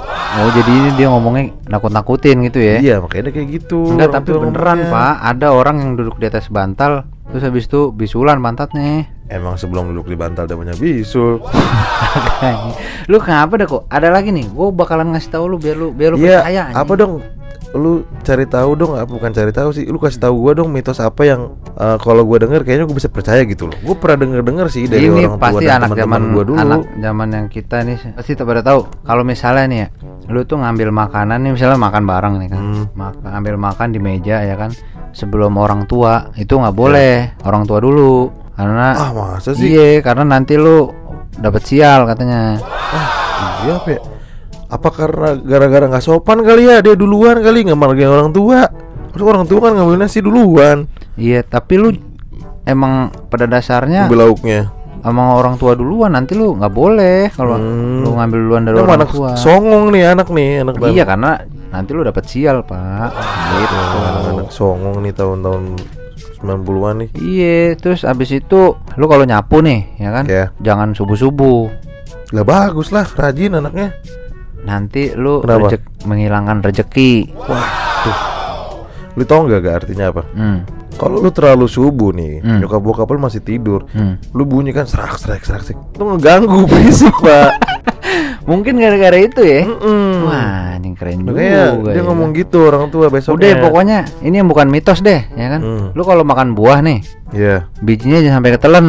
Oh 0.42 0.50
jadi 0.56 0.72
ini 0.72 0.90
dia 0.96 1.12
ngomongnya 1.12 1.54
nakut-nakutin 1.68 2.48
gitu 2.48 2.58
ya? 2.58 2.80
Iya 2.80 2.96
makanya 3.04 3.36
kayak 3.36 3.48
gitu 3.62 3.94
enggak 3.94 4.16
tapi 4.16 4.32
beneran 4.32 4.88
ngomongnya. 4.88 4.96
pak. 4.96 5.16
Ada 5.28 5.48
orang 5.52 5.76
yang 5.84 5.92
duduk 6.00 6.18
di 6.18 6.26
atas 6.32 6.48
bantal 6.48 7.11
terus 7.28 7.44
habis 7.44 7.64
itu 7.66 7.92
bisulan 7.92 8.38
pantatnya 8.38 9.06
Emang 9.28 9.56
sebelum 9.56 9.88
duduk 9.90 10.08
di 10.08 10.16
bantal 10.16 10.44
dia 10.44 10.56
punya 10.56 10.76
bisul. 10.76 11.40
Lu 13.08 13.18
kenapa 13.18 13.56
dah 13.56 13.64
kok? 13.66 13.84
Ada 13.88 14.12
lagi 14.12 14.30
nih 14.30 14.44
gue 14.46 14.68
bakalan 14.70 15.12
ngasih 15.12 15.32
tahu 15.32 15.46
lu 15.48 15.56
biar 15.56 15.76
lu 15.76 15.90
biar 15.90 16.12
lu 16.12 16.18
Iya 16.20 16.44
percaya 16.44 16.62
anjing. 16.66 16.78
apa 16.78 16.94
dong? 16.96 17.14
Lu 17.72 17.92
cari 18.20 18.44
tahu 18.44 18.76
dong 18.76 18.92
apa? 18.94 19.08
Bukan 19.08 19.32
cari 19.32 19.50
tahu 19.50 19.72
sih 19.72 19.88
Lu 19.88 19.96
kasih 19.96 20.20
tahu 20.20 20.36
gua 20.38 20.52
dong 20.52 20.68
mitos 20.68 21.00
apa 21.00 21.24
yang 21.24 21.56
eh, 21.72 21.96
Kalau 21.98 22.28
gua 22.28 22.38
denger 22.38 22.62
kayaknya 22.62 22.84
gua 22.84 22.98
bisa 23.00 23.08
percaya 23.08 23.40
gitu 23.42 23.72
loh. 23.72 23.78
Gue 23.80 23.96
pernah 23.96 24.20
denger-denger 24.20 24.68
sih 24.68 24.84
dari 24.86 25.08
ini 25.08 25.24
orang 25.24 25.40
tua 25.40 25.44
pasti 25.48 25.64
dan 25.64 25.80
anak 25.80 25.90
zaman 25.96 26.22
gua 26.30 26.44
dulu. 26.44 26.60
anak 26.60 26.82
zaman 27.00 27.28
yang 27.32 27.48
kita 27.48 27.78
nih 27.82 27.98
pasti 28.12 28.32
tak 28.36 28.44
pada 28.44 28.60
tahu. 28.60 28.84
Kalau 29.02 29.24
misalnya 29.24 29.64
nih 29.66 29.80
ya 29.80 29.88
lu 30.28 30.44
tuh 30.44 30.60
ngambil 30.60 30.92
makanan 30.92 31.40
nih 31.40 31.52
misalnya 31.56 31.80
makan 31.80 32.04
bareng 32.04 32.36
nih 32.38 32.50
kan. 32.52 32.60
Hmm. 32.60 32.86
Mak- 32.92 33.24
ngambil 33.24 33.56
makan 33.58 33.88
di 33.90 34.00
meja 34.00 34.44
ya 34.44 34.60
kan 34.60 34.76
sebelum 35.12 35.56
orang 35.60 35.88
tua 35.88 36.32
itu 36.36 36.56
nggak 36.58 36.76
boleh. 36.76 37.38
Orang 37.46 37.64
tua 37.68 37.80
dulu. 37.80 38.32
Karena 38.56 38.94
Ah 38.94 39.12
masa 39.16 39.56
sih? 39.56 39.72
Iya 39.72 40.04
karena 40.04 40.28
nanti 40.28 40.60
lu 40.60 40.92
dapat 41.40 41.64
sial 41.64 42.04
katanya. 42.08 42.60
Iya 43.68 43.80
apa 43.80 43.90
ya? 43.96 44.02
Apa 44.72 44.88
karena 44.92 45.36
gara-gara 45.40 45.86
nggak 45.92 46.04
sopan 46.04 46.44
kali 46.44 46.68
ya? 46.68 46.80
Dia 46.80 46.96
duluan 46.96 47.40
kali 47.44 47.68
nggak 47.68 47.80
margain 47.80 48.12
orang 48.12 48.32
tua? 48.32 48.68
Terus 49.12 49.28
orang 49.28 49.44
tua 49.44 49.60
kan 49.60 49.76
ngambil 49.76 50.08
nasi 50.08 50.24
duluan, 50.24 50.88
iya 51.20 51.44
tapi 51.44 51.76
lu 51.76 51.92
emang 52.64 53.12
pada 53.28 53.44
dasarnya 53.44 54.08
ngambil 54.08 54.40
emang 55.02 55.34
orang 55.34 55.56
tua 55.56 55.74
duluan 55.74 56.12
nanti 56.12 56.34
lu 56.34 56.54
nggak 56.54 56.70
boleh 56.70 57.30
kalau 57.30 57.58
Hmm. 57.58 58.02
lu 58.02 58.14
ngambil 58.14 58.40
duluan 58.40 58.62
dari 58.64 58.76
Emang 58.76 58.86
orang 58.86 59.00
anak 59.00 59.10
tua 59.10 59.30
songong 59.36 59.86
nih 59.90 60.04
anak 60.08 60.28
nih 60.28 60.52
anak 60.62 60.74
iya 60.88 61.04
karena 61.04 61.32
nanti 61.70 61.90
lu 61.92 62.02
dapat 62.02 62.24
sial 62.24 62.62
pak 62.62 63.10
gitu 63.56 63.76
anak 64.30 64.50
songong 64.50 65.02
nih 65.02 65.14
tahun-tahun 65.14 65.64
90-an 66.42 66.96
nih. 66.98 67.10
Iya, 67.14 67.78
terus 67.78 68.02
abis 68.02 68.34
itu 68.34 68.74
lu 68.74 69.06
kalau 69.06 69.22
nyapu 69.22 69.62
nih, 69.62 69.94
ya 69.96 70.10
kan? 70.10 70.26
Ya. 70.26 70.50
Jangan 70.58 70.98
subuh-subuh. 70.98 71.70
Lah 72.34 72.42
bagus 72.42 72.90
lah, 72.90 73.06
rajin 73.06 73.54
anaknya. 73.56 73.94
nanti 74.62 75.14
lu 75.14 75.42
rejek- 75.42 75.86
menghilangkan 76.02 76.62
rezeki. 76.62 77.30
Lu 79.14 79.22
tau 79.22 79.46
nggak 79.46 79.60
gak 79.60 79.76
artinya 79.86 80.06
apa? 80.10 80.22
Hmm. 80.34 80.66
Kalau 80.94 81.18
lu 81.18 81.30
terlalu 81.30 81.66
subuh 81.66 82.12
nih, 82.12 82.40
Hmm. 82.40 82.60
nyokap 82.60 82.80
bokap 82.80 83.08
lu 83.08 83.20
masih 83.20 83.40
tidur, 83.40 83.88
Hmm. 83.90 84.20
lu 84.32 84.44
bunyi 84.44 84.70
kan 84.70 84.84
serak 84.84 85.16
serak 85.16 85.42
serak 85.42 85.64
serak, 85.64 85.80
lu 85.96 86.14
ngeganggu 86.14 86.66
berisik 86.66 87.14
pak. 87.26 87.52
Mungkin 88.42 88.74
gara-gara 88.76 89.16
itu 89.16 89.38
ya. 89.40 89.62
Mm-mm. 89.64 90.26
Wah, 90.26 90.76
ini 90.76 90.98
keren 90.98 91.22
juga. 91.22 91.38
Makanya 91.38 91.64
dia 91.86 91.94
ya. 91.94 92.02
ngomong 92.04 92.30
gitu 92.34 92.58
orang 92.66 92.90
tua 92.90 93.08
besok. 93.08 93.38
Udah 93.38 93.54
pokoknya 93.62 94.10
ini 94.20 94.42
yang 94.42 94.50
bukan 94.50 94.66
mitos 94.66 95.00
deh, 95.00 95.22
ya 95.32 95.48
kan? 95.48 95.62
Hmm. 95.62 95.88
Lu 95.94 96.02
kalau 96.02 96.26
makan 96.26 96.58
buah 96.58 96.82
nih, 96.82 97.06
Iya. 97.32 97.70
bijinya 97.80 98.18
jangan 98.20 98.42
sampai 98.42 98.52
ketelen. 98.52 98.88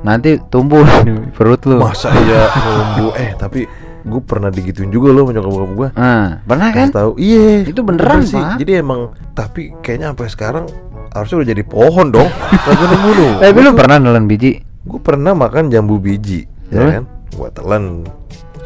Nanti 0.00 0.36
tumbuh 0.48 0.84
di 1.00 1.12
perut 1.32 1.64
lu. 1.64 1.80
Masa 1.80 2.12
iya 2.14 2.48
nunggu 2.50 3.08
eh 3.14 3.32
tapi 3.34 3.64
gue 4.04 4.20
pernah 4.20 4.52
digituin 4.52 4.92
juga 4.92 5.08
loh 5.08 5.24
nyokap 5.26 5.48
bokap 5.48 5.70
gue. 5.72 5.88
Nah, 5.96 6.44
pernah 6.44 6.68
kan? 6.70 6.88
Tahu 6.92 7.16
iya 7.16 7.64
Itu 7.64 7.80
beneran, 7.80 8.20
bener 8.20 8.28
sih 8.28 8.42
jadi 8.60 8.84
emang 8.84 9.16
tapi 9.32 9.72
kayaknya 9.80 10.12
sampai 10.12 10.28
sekarang 10.28 10.64
harusnya 11.14 11.36
udah 11.40 11.48
jadi 11.48 11.62
pohon 11.62 12.06
dong 12.10 12.28
kagak 12.66 12.88
nemu 12.90 13.10
lu 13.14 13.28
Tapi 13.40 13.58
lu 13.60 13.70
pernah 13.72 13.96
nelen 13.96 14.26
biji? 14.26 14.58
gue 14.60 15.00
pernah 15.00 15.32
makan 15.32 15.70
jambu 15.70 15.96
biji 15.96 16.44
Terus? 16.68 16.74
ya 16.76 17.00
kan 17.00 17.04
gue 17.30 17.48
telan 17.50 17.84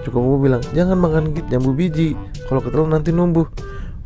cukup 0.02 0.20
gue 0.24 0.38
bilang 0.42 0.62
jangan 0.72 0.96
makan 0.96 1.22
jambu 1.46 1.70
biji 1.70 2.16
kalau 2.44 2.58
ketelan 2.58 2.90
nanti 2.90 3.12
numbuh 3.12 3.46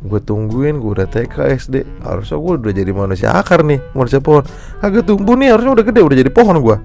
gue 0.03 0.19
tungguin 0.19 0.77
gue 0.77 0.91
udah 0.93 1.07
TK 1.07 1.35
SD 1.57 1.75
harusnya 2.03 2.35
gue 2.35 2.53
udah 2.59 2.73
jadi 2.75 2.91
manusia 2.91 3.31
akar 3.31 3.63
nih 3.63 3.79
manusia 3.91 4.19
pohon 4.19 4.43
agak 4.77 5.07
tumbuh 5.07 5.33
nih 5.33 5.55
harusnya 5.55 5.71
udah 5.73 5.85
gede 5.87 6.01
udah 6.03 6.17
jadi 6.19 6.27
pohon 6.29 6.59
gue 6.59 6.75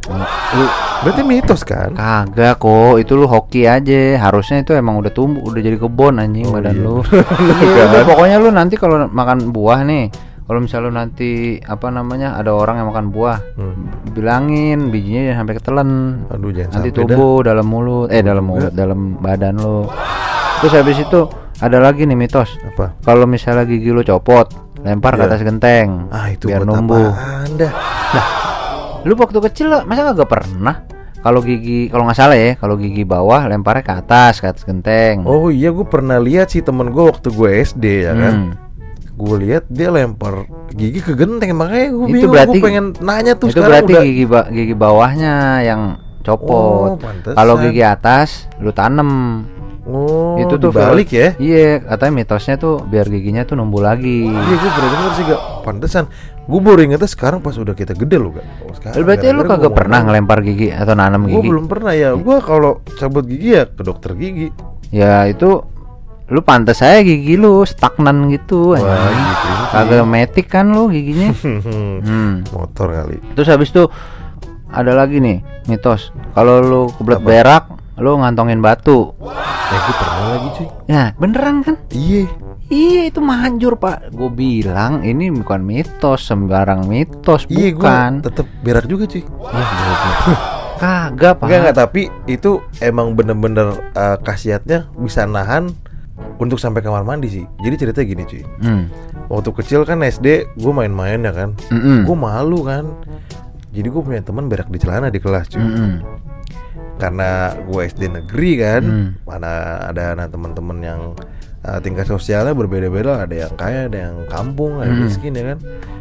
Lu 0.48 0.64
berarti 0.98 1.22
mitos 1.22 1.62
kan 1.62 1.92
kagak 1.92 2.56
kok, 2.56 2.96
itu 2.96 3.14
lu 3.14 3.26
hoki 3.26 3.62
aja. 3.62 4.18
Harusnya 4.18 4.62
itu 4.62 4.74
emang 4.74 4.98
udah 4.98 5.12
tumbuh, 5.12 5.44
udah 5.44 5.60
jadi 5.60 5.76
kebon 5.76 6.18
anjing 6.18 6.50
Oh, 6.50 6.56
badan 6.56 6.74
iya. 6.74 6.82
lu. 6.82 6.96
Iya, 7.62 7.84
kan? 7.86 8.02
pokoknya 8.02 8.36
lu 8.40 8.48
nanti 8.50 8.74
kalau 8.74 9.06
makan 9.06 9.54
buah 9.54 9.86
nih, 9.86 10.10
kalau 10.48 10.58
misalnya 10.58 10.90
nanti 10.98 11.30
apa 11.60 11.86
namanya 11.88 12.32
ada 12.34 12.50
orang 12.50 12.80
yang 12.80 12.88
makan 12.88 13.06
buah, 13.08 13.36
Hmm. 13.54 13.92
bilangin 14.10 14.88
bijinya 14.88 15.28
jangan 15.28 15.38
sampai 15.38 15.54
ketelen. 15.54 15.90
aduh 16.26 16.50
jangan 16.50 16.70
nanti 16.74 16.88
sampai 16.90 17.04
dah. 17.06 17.38
dalam 17.44 17.66
mulut 17.66 18.08
eh 18.08 18.22
dalam 18.22 18.42
mulut 18.42 18.72
dalam 18.72 18.98
badan 19.14 19.54
lo 19.56 19.92
terus 20.58 20.72
habis 20.72 20.98
itu 20.98 21.20
ada 21.58 21.78
lagi 21.78 22.02
nih 22.02 22.16
mitos 22.16 22.48
apa 22.64 22.96
kalau 22.98 23.24
misalnya 23.24 23.62
gigi 23.62 23.90
lo 23.90 24.00
copot 24.00 24.48
lempar 24.78 25.14
ke 25.14 25.20
Iya. 25.20 25.28
atas 25.28 25.40
genteng 25.42 26.08
ah 26.08 26.26
itu 26.28 26.48
biar 26.48 26.64
numbuh 26.64 27.08
apaan 27.08 27.50
dah 27.54 27.72
lu 29.00 29.14
waktu 29.14 29.38
kecil 29.42 29.66
lo 29.68 29.78
masa 29.84 30.02
kagak 30.06 30.28
pernah 30.28 30.82
kalau 31.18 31.38
gigi 31.40 31.86
kalau 31.86 32.02
nggak 32.04 32.16
salah 32.16 32.34
ya 32.34 32.54
kalau 32.54 32.74
gigi 32.74 33.02
bawah 33.02 33.44
lemparnya 33.44 33.82
ke 33.82 33.94
atas 33.96 34.38
ke 34.38 34.46
atas 34.46 34.62
genteng 34.62 35.22
Oh 35.24 35.50
iya 35.50 35.68
gue 35.68 35.84
pernah 35.84 36.16
lihat 36.16 36.48
sih 36.48 36.60
temen 36.60 36.88
gue 36.88 37.04
waktu 37.04 37.28
gue 37.28 37.50
SD 37.60 37.84
ya 38.02 38.12
kan 38.12 38.34
Hmm. 38.34 38.52
Gue 39.18 39.34
lihat 39.42 39.66
dia 39.66 39.90
lempar 39.90 40.46
gigi 40.70 41.02
ke 41.02 41.12
genteng 41.12 41.50
Makanya 41.52 41.90
gue 41.90 42.06
bingung 42.06 42.30
berarti- 42.30 42.54
Gue 42.54 42.62
pengen 42.62 42.86
nanya 43.02 43.34
tuh 43.34 43.50
itu 43.50 43.58
sekarang 43.58 43.82
berarti 43.82 43.92
udah 43.92 44.04
gigi 44.06 44.24
ba- 44.24 44.48
gigi 44.48 44.74
bawahnya 44.74 45.34
yang 45.60 45.82
Oh 45.98 46.36
copot 46.36 47.00
pantesan. 47.00 47.34
kalau 47.34 47.54
gigi 47.56 47.80
atas 47.80 48.28
lu 48.60 48.68
tanem. 48.68 49.10
Oh 49.88 50.36
itu 50.36 50.60
tuh 50.60 50.68
balik 50.68 51.08
ya? 51.08 51.32
Iya 51.34 51.80
katanya 51.80 52.12
mitosnya 52.20 52.60
tuh 52.60 52.84
biar 52.84 53.08
giginya 53.08 53.48
tuh 53.48 53.56
numbuh 53.56 53.80
lagi. 53.80 54.28
Iya 54.28 54.54
gue 54.54 54.70
pernah 54.70 54.90
denger 54.92 55.12
sih 55.16 55.24
gak 55.24 55.40
Pantesan. 55.64 56.04
Gue 56.44 56.60
baru 56.60 56.84
ingetnya 56.84 57.08
sekarang 57.08 57.40
pas 57.40 57.56
udah 57.56 57.72
kita 57.72 57.96
gede 57.96 58.20
loh 58.20 58.36
gak 58.36 58.44
oh, 58.60 58.72
sekarang, 58.76 59.04
Berarti 59.04 59.26
lu 59.32 59.42
kagak 59.42 59.72
pernah 59.72 59.98
ngelempar 60.00 60.44
gigi 60.44 60.68
atau 60.68 60.92
nanam 60.92 61.24
Gue 61.24 61.40
gigi? 61.40 61.48
belum 61.48 61.64
pernah 61.64 61.92
ya. 61.96 62.12
Gue 62.12 62.36
kalau 62.44 62.84
cabut 63.00 63.24
gigi 63.24 63.56
ya 63.56 63.64
ke 63.64 63.80
dokter 63.80 64.12
gigi. 64.12 64.52
Ya 64.92 65.24
itu 65.24 65.64
lu 66.28 66.44
pantas 66.44 66.84
saya 66.84 67.00
gigi 67.00 67.40
lu 67.40 67.64
stagnan 67.64 68.28
gitu 68.28 68.76
Wah 68.76 68.84
gitu 68.84 69.48
Kagak 69.68 70.04
metik 70.08 70.46
kan 70.48 70.68
lu 70.72 70.88
giginya. 70.92 71.32
hmm. 72.04 72.52
Motor 72.52 72.88
kali 72.92 73.16
Terus 73.36 73.48
habis 73.48 73.68
itu 73.72 73.88
ada 74.68 74.92
lagi 74.92 75.16
nih 75.16 75.40
mitos. 75.64 76.12
Kalau 76.36 76.60
lu 76.60 76.82
kebelet 76.92 77.24
berak, 77.24 77.64
lu 77.96 78.20
ngantongin 78.20 78.60
batu. 78.60 79.16
Ya 79.68 79.76
gue 79.84 79.94
pernah 79.96 80.24
lagi 80.32 80.48
cuy 80.56 80.68
Ya, 80.88 81.04
beneran 81.20 81.56
kan? 81.60 81.76
Iya 81.92 82.24
Iya 82.68 83.00
itu 83.12 83.20
manjur 83.20 83.76
pak 83.76 84.12
Gue 84.16 84.32
bilang 84.32 85.04
ini 85.04 85.28
bukan 85.28 85.60
mitos 85.60 86.24
Sembarang 86.24 86.88
mitos 86.88 87.44
Iya 87.52 87.76
Bukan 87.76 88.24
tetep 88.24 88.48
berak 88.64 88.88
juga 88.88 89.04
cuy 89.04 89.20
Ya. 89.28 89.64
Kagak 90.80 91.32
pak 91.36 91.46
Enggak 91.52 91.60
enggak 91.60 91.76
tapi 91.76 92.02
itu 92.24 92.64
emang 92.80 93.12
bener-bener 93.12 93.76
eh, 93.92 94.16
khasiatnya 94.24 94.88
bisa 94.96 95.28
nahan 95.28 95.68
untuk 96.38 96.56
sampai 96.56 96.80
kamar 96.80 97.02
mandi 97.02 97.28
sih. 97.28 97.44
Jadi 97.58 97.74
ceritanya 97.76 98.06
gini 98.06 98.22
cuy. 98.24 98.42
hmm. 98.42 98.82
Waktu 99.28 99.50
kecil 99.54 99.84
kan 99.84 100.00
SD 100.00 100.56
gue 100.56 100.72
main-main 100.72 101.20
ya 101.20 101.32
kan. 101.36 101.52
Mm-mm. 101.68 102.08
Gue 102.08 102.16
malu 102.16 102.64
kan. 102.64 102.88
Jadi 103.68 103.84
gue 103.84 104.00
punya 104.00 104.24
teman 104.24 104.48
berak 104.48 104.72
di 104.72 104.80
celana 104.80 105.12
di 105.12 105.20
kelas 105.20 105.52
cuy. 105.52 105.60
Mm-mm. 105.60 105.92
Karena 106.96 107.52
gue 107.54 107.80
SD 107.84 108.08
negeri 108.08 108.52
kan. 108.56 108.82
Hmm. 108.82 109.08
Mana 109.22 109.50
ada 109.86 110.16
anak 110.16 110.32
teman-teman 110.32 110.78
yang 110.80 111.00
eh, 111.60 111.78
tingkat 111.84 112.08
sosialnya 112.08 112.56
berbeda-beda. 112.56 113.28
Ada 113.28 113.34
yang 113.46 113.54
kaya, 113.54 113.80
ada 113.86 113.98
yang 114.08 114.16
kampung, 114.26 114.80
ada 114.80 114.88
yang 114.88 114.96
Hmm. 114.96 115.06
miskin 115.06 115.32
ya 115.34 115.44
kan. 115.54 115.58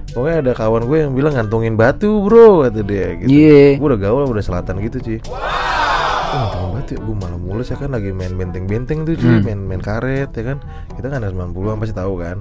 Pokoknya 0.08 0.38
ada 0.40 0.52
kawan 0.56 0.84
gue 0.88 0.98
yang 1.04 1.12
bilang 1.12 1.34
ngantongin 1.36 1.76
batu 1.76 2.24
bro 2.24 2.64
kata 2.64 2.80
dia 2.82 3.12
gitu. 3.20 3.28
Iya. 3.28 3.76
Gue 3.76 3.88
udah 3.92 4.00
gaul 4.00 4.24
udah 4.24 4.42
selatan 4.42 4.80
gitu 4.80 4.98
cuy 5.04 5.20
Ngantongin 6.28 6.70
batu 6.74 6.92
ya 6.92 7.00
gue 7.00 7.16
malah 7.16 7.40
mulus 7.40 7.68
ya 7.68 7.76
kan 7.76 7.90
lagi 7.90 8.12
main 8.12 8.34
benteng-benteng 8.34 9.00
tuh 9.04 9.16
cuy 9.16 9.30
Hmm. 9.30 9.44
main 9.44 9.60
main 9.60 9.80
karet 9.80 10.30
ya 10.30 10.44
kan 10.46 10.58
kita 10.92 11.08
kan 11.08 11.20
ada 11.20 11.32
90-an 11.32 11.78
pasti 11.78 11.94
tahu 11.94 12.14
kan 12.18 12.38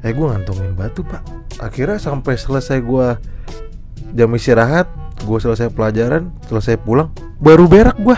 eh 0.00 0.10
gue 0.10 0.26
ngantongin 0.26 0.72
batu 0.72 1.02
pak 1.02 1.20
akhirnya 1.58 1.98
sampai 1.98 2.34
selesai 2.34 2.80
gue 2.80 3.06
jam 4.10 4.30
istirahat 4.32 4.86
gue 5.20 5.38
selesai 5.38 5.68
pelajaran 5.68 6.30
selesai 6.46 6.78
pulang 6.78 7.10
baru 7.36 7.66
berak 7.66 7.98
gue 7.98 8.16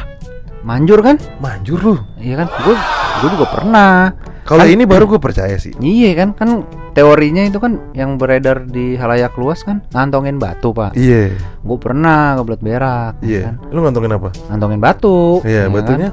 Manjur 0.62 1.02
kan? 1.02 1.18
manjur 1.38 1.82
lu 1.82 1.94
Iya 2.16 2.38
kan? 2.38 2.48
Gue 2.62 2.78
gue 3.18 3.28
juga 3.34 3.46
pernah. 3.50 4.14
Kalau 4.42 4.62
Kan- 4.62 4.70
ini 4.70 4.84
baru 4.84 5.06
gue 5.06 5.16
percaya 5.16 5.54
sih 5.54 5.70
Iya 5.76 6.10
kan? 6.14 6.28
Kan 6.32 6.48
teorinya 6.92 7.42
itu 7.42 7.56
kan 7.56 7.78
yang 7.92 8.16
beredar 8.16 8.62
di 8.62 8.94
halayak 8.94 9.32
luas 9.34 9.62
kan 9.62 9.80
ngantongin 9.90 10.36
batu 10.36 10.70
pak. 10.70 10.92
iya 10.92 11.32
Gue 11.60 11.78
pernah 11.78 12.34
kebelet 12.36 12.60
berak. 12.60 13.12
ya 13.18 13.28
iya 13.28 13.40
kan? 13.48 13.54
lu 13.68 13.78
ngantongin 13.80 14.12
apa 14.12 14.28
Ngantongin 14.48 14.78
batu. 14.78 15.40
iya 15.42 15.62
ya 15.62 15.62
kan? 15.64 15.74
batunya 15.74 16.10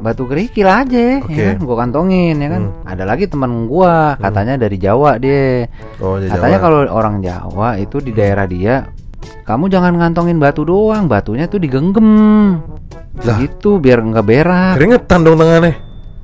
Batu 0.00 0.24
kerikil 0.24 0.64
aja, 0.64 1.20
Oke. 1.20 1.28
ya 1.28 1.44
kan? 1.52 1.58
Gue 1.60 1.76
kantongin 1.76 2.32
ya 2.34 2.48
kan. 2.48 2.62
Hmm. 2.72 2.88
Ada 2.88 3.04
lagi 3.04 3.28
teman 3.28 3.68
gua 3.68 4.16
katanya 4.16 4.56
dari 4.56 4.80
Jawa 4.80 5.20
dia. 5.20 5.68
oh 6.00 6.16
ya 6.16 6.32
Katanya 6.32 6.56
kalau 6.58 6.88
orang 6.88 7.20
Jawa 7.20 7.76
itu 7.76 8.00
di 8.00 8.08
daerah 8.10 8.48
dia 8.48 8.88
kamu 9.44 9.68
jangan 9.68 9.92
ngantongin 9.92 10.40
batu 10.40 10.64
doang, 10.64 11.04
batunya 11.04 11.44
tuh 11.44 11.60
digenggam. 11.60 12.08
Lah. 13.20 13.36
Gitu 13.36 13.76
biar 13.76 14.00
nggak 14.00 14.24
berak. 14.24 14.72
keringetan 14.78 15.20
dong 15.20 15.36
tangannya 15.36 15.76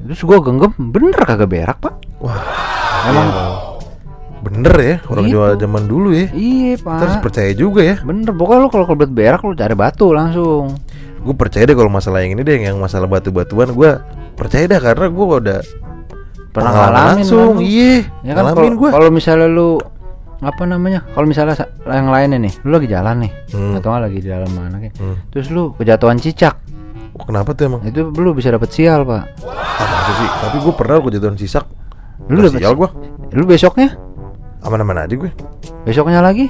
Terus 0.06 0.22
gua 0.22 0.38
genggam, 0.38 0.70
bener 0.78 1.18
kagak 1.18 1.46
berak 1.46 1.78
pak? 1.78 1.94
wah 2.16 2.40
Emang 3.04 3.26
emang 3.26 3.50
bener 4.38 4.74
ya 4.76 4.96
orang 5.04 5.24
Gitu. 5.24 5.34
Jawa 5.34 5.48
zaman 5.56 5.82
dulu 5.84 6.08
ya 6.10 6.26
iya 6.32 6.74
pak. 6.76 6.98
terus 6.98 7.16
percaya 7.18 7.50
juga 7.52 7.80
ya 7.82 7.96
Bener, 8.00 8.30
pokoknya 8.30 8.60
lu 8.60 8.68
kalau 8.68 8.86
kebelet 8.86 9.10
berak 9.10 9.40
lu 9.42 9.52
cari 9.52 9.74
batu 9.74 10.06
langsung. 10.10 10.78
gue 11.18 11.34
percaya 11.34 11.64
deh 11.64 11.74
kalau 11.74 11.90
masalah 11.90 12.22
yang 12.22 12.32
ini 12.32 12.42
deh 12.42 12.56
yang 12.56 12.78
masalah 12.78 13.04
batu-batuan 13.04 13.68
gue 13.68 13.90
percaya 14.32 14.64
dah 14.64 14.78
karena 14.80 15.06
gue 15.08 15.24
udah 15.26 15.60
Pernah 16.48 16.72
ngalamin 16.72 17.06
langsung 17.18 17.52
kan? 17.52 17.66
iya 17.66 18.06
Ya 18.22 18.32
kan 18.32 18.42
ngalamin 18.48 18.74
gue 18.76 18.88
kalau 18.88 19.10
misalnya 19.10 19.46
lu 19.46 19.70
apa 20.36 20.62
namanya? 20.62 21.00
Kalau 21.10 21.24
misalnya 21.24 21.56
sa- 21.56 21.72
yang 21.86 22.06
lainnya 22.06 22.36
nih, 22.38 22.52
lu 22.60 22.70
lagi 22.70 22.84
jalan 22.86 23.16
nih, 23.18 23.32
Hmm. 23.50 23.72
atau 23.72 23.96
lagi 23.96 24.20
di 24.20 24.28
dalam 24.28 24.52
mana 24.52 24.76
kayak. 24.78 24.92
Hmm. 24.94 25.16
Terus 25.32 25.48
lu 25.48 25.72
kejatuhan 25.72 26.20
cicak, 26.20 26.60
kenapa 27.24 27.52
tuh 27.52 27.64
emang 27.66 27.80
itu 27.82 28.04
lu 28.04 28.30
bisa 28.32 28.50
dapet 28.50 28.68
sial 28.68 29.02
pak. 29.02 29.24
apa 29.40 29.84
masa 29.86 30.12
sih 30.14 30.28
tapi 30.38 30.56
gue 30.60 30.72
pernah 30.72 31.00
kejatuhan 31.00 31.36
sisak 31.36 31.64
Lu 32.26 32.36
lu 32.36 32.48
dapet 32.48 32.60
sial 32.60 32.74
gue 32.74 32.88
Lu 33.32 33.44
besoknya, 33.44 33.92
aman-aman 34.60 35.04
aja 35.04 35.14
gue 35.14 35.30
besoknya 35.82 36.20
lagi. 36.20 36.48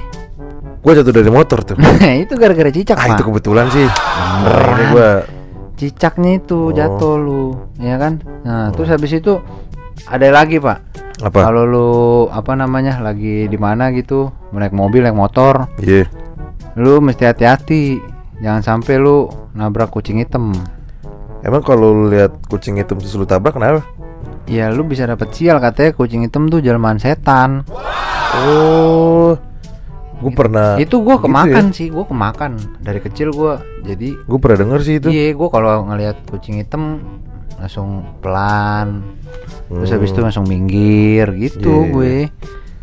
gue 0.77 0.91
jatuh 0.93 1.11
dari 1.11 1.27
motor 1.27 1.61
tuh 1.61 1.75
itu 2.23 2.33
gara-gara 2.33 2.69
cicak 2.69 2.95
ah 2.95 3.05
pak. 3.05 3.15
itu 3.15 3.23
kebetulan 3.25 3.65
sih 3.69 3.87
ini 3.87 4.83
gue 4.91 5.09
Cicaknya 5.77 6.41
itu 6.41 6.57
Oh. 6.57 6.73
jatuh 6.73 7.15
lu, 7.15 7.43
ya 7.77 8.01
kan? 8.01 8.17
Nah, 8.41 8.73
terus 8.73 8.89
habis 8.89 9.13
itu 9.13 9.37
ada 10.03 10.25
lagi 10.33 10.57
pak. 10.57 10.81
apa 11.21 11.45
Kalau 11.45 11.69
lu 11.69 11.89
apa 12.33 12.57
namanya 12.57 12.97
lagi 12.97 13.45
di 13.45 13.57
mana 13.57 13.93
gitu, 13.93 14.33
naik 14.49 14.73
mobil, 14.73 15.05
naik 15.05 15.13
motor, 15.13 15.69
iya 15.77 16.09
lu 16.73 16.97
mesti 16.97 17.29
hati-hati. 17.29 18.01
Jangan 18.37 18.61
sampai 18.61 18.95
lu 18.95 19.25
nabrak 19.51 19.89
kucing 19.89 20.17
hitam. 20.17 20.53
emang 21.39 21.61
kalau 21.61 21.93
lu 21.95 22.05
lihat 22.07 22.33
kucing 22.45 22.75
hitam 22.75 22.97
terus 22.97 23.13
lu 23.13 23.23
tabrak 23.23 23.53
kenapa 23.53 23.85
Ya 24.45 24.67
lu 24.67 24.81
bisa 24.81 25.03
dapet 25.03 25.29
sial 25.31 25.57
katanya 25.57 25.93
kucing 25.93 26.21
hitam 26.21 26.47
tuh 26.47 26.59
jelmaan 26.59 26.97
setan. 26.97 27.61
oh 28.39 29.37
gue 30.17 30.31
pernah 30.31 30.77
itu 30.77 30.97
gua 30.97 31.15
gitu 31.15 31.23
kemakan 31.23 31.65
ya? 31.67 31.73
sih, 31.73 31.87
gua 31.87 32.01
kemakan 32.03 32.51
dari 32.79 32.97
kecil 32.99 33.29
gua. 33.29 33.61
Jadi 33.79 34.17
gue 34.17 34.37
pernah 34.37 34.57
denger 34.57 34.79
sih 34.81 34.95
itu 34.97 35.07
iya 35.07 35.29
gua 35.31 35.47
kalau 35.47 35.85
ngelihat 35.85 36.25
kucing 36.25 36.57
hitam 36.57 37.05
langsung 37.55 38.01
pelan 38.19 39.05
terus 39.67 39.87
Hmm. 39.87 39.95
habis 39.95 40.09
itu 40.09 40.19
langsung 40.19 40.45
minggir 40.45 41.27
gitu 41.33 41.69
Iya, 41.69 41.77
iya, 41.77 41.91
gue 41.91 42.13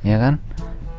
ya 0.05 0.17
kan 0.21 0.35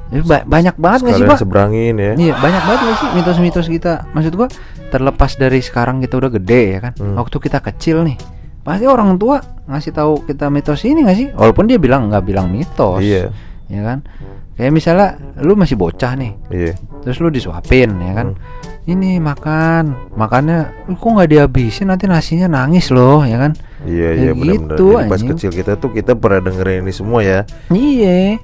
Ba- 0.05 0.45
banyak 0.45 0.75
banget 0.75 1.00
nggak 1.01 1.15
sih 1.15 1.25
pak 1.25 1.38
seberangin 1.38 1.95
ya. 1.95 2.13
Iya 2.13 2.33
banyak 2.35 2.62
banget 2.63 2.81
gak 2.83 2.97
sih 2.97 3.09
mitos-mitos 3.12 3.67
kita 3.67 3.93
Maksud 4.12 4.33
gua 4.33 4.47
terlepas 4.88 5.31
dari 5.33 5.59
sekarang 5.59 5.97
kita 5.97 6.15
udah 6.15 6.31
gede 6.31 6.62
ya 6.71 6.79
kan 6.79 6.93
Hmm. 6.95 7.15
Waktu 7.15 7.35
kita 7.39 7.57
kecil 7.59 8.03
nih 8.03 8.17
Pasti 8.62 8.85
orang 8.85 9.13
tua 9.15 9.38
ngasih 9.65 9.91
tahu 9.91 10.21
kita 10.24 10.47
mitos 10.47 10.81
ini 10.83 11.01
gak 11.01 11.15
sih 11.15 11.27
Walaupun 11.31 11.65
dia 11.65 11.75
bilang 11.75 12.07
nggak 12.07 12.21
bilang 12.24 12.47
mitos 12.47 13.01
Iya. 13.01 13.33
Ya 13.65 13.81
kan 13.81 14.05
Kayak 14.53 14.71
misalnya 14.71 15.07
lu 15.38 15.53
masih 15.53 15.74
bocah 15.74 16.13
nih 16.13 16.31
Iya. 16.47 16.74
Terus 17.01 17.17
lu 17.17 17.29
disuapin 17.29 17.89
ya 17.95 18.13
kan 18.13 18.27
Hmm. 18.31 18.74
Ini 18.88 19.17
makan 19.17 20.13
Makannya 20.13 20.59
"Ih, 20.85 20.93
kok 20.93 21.09
nggak 21.12 21.25
dihabisin 21.27 21.89
nanti 21.89 22.05
nasinya 22.05 22.45
nangis 22.47 22.88
loh 22.88 23.21
ya 23.21 23.38
kan 23.39 23.57
Iya 23.81 24.09
Ya 24.12 24.21
iya 24.21 24.31
benar-benar. 24.31 24.77
gitu, 24.77 24.85
Jadi 24.95 25.09
pas 25.09 25.21
kecil 25.24 25.50
kita 25.51 25.74
tuh 25.75 25.89
kita 25.89 26.13
pernah 26.13 26.41
dengerin 26.41 26.81
ini 26.81 26.89
semua 26.91 27.21
ya. 27.21 27.45
Iya, 27.69 28.38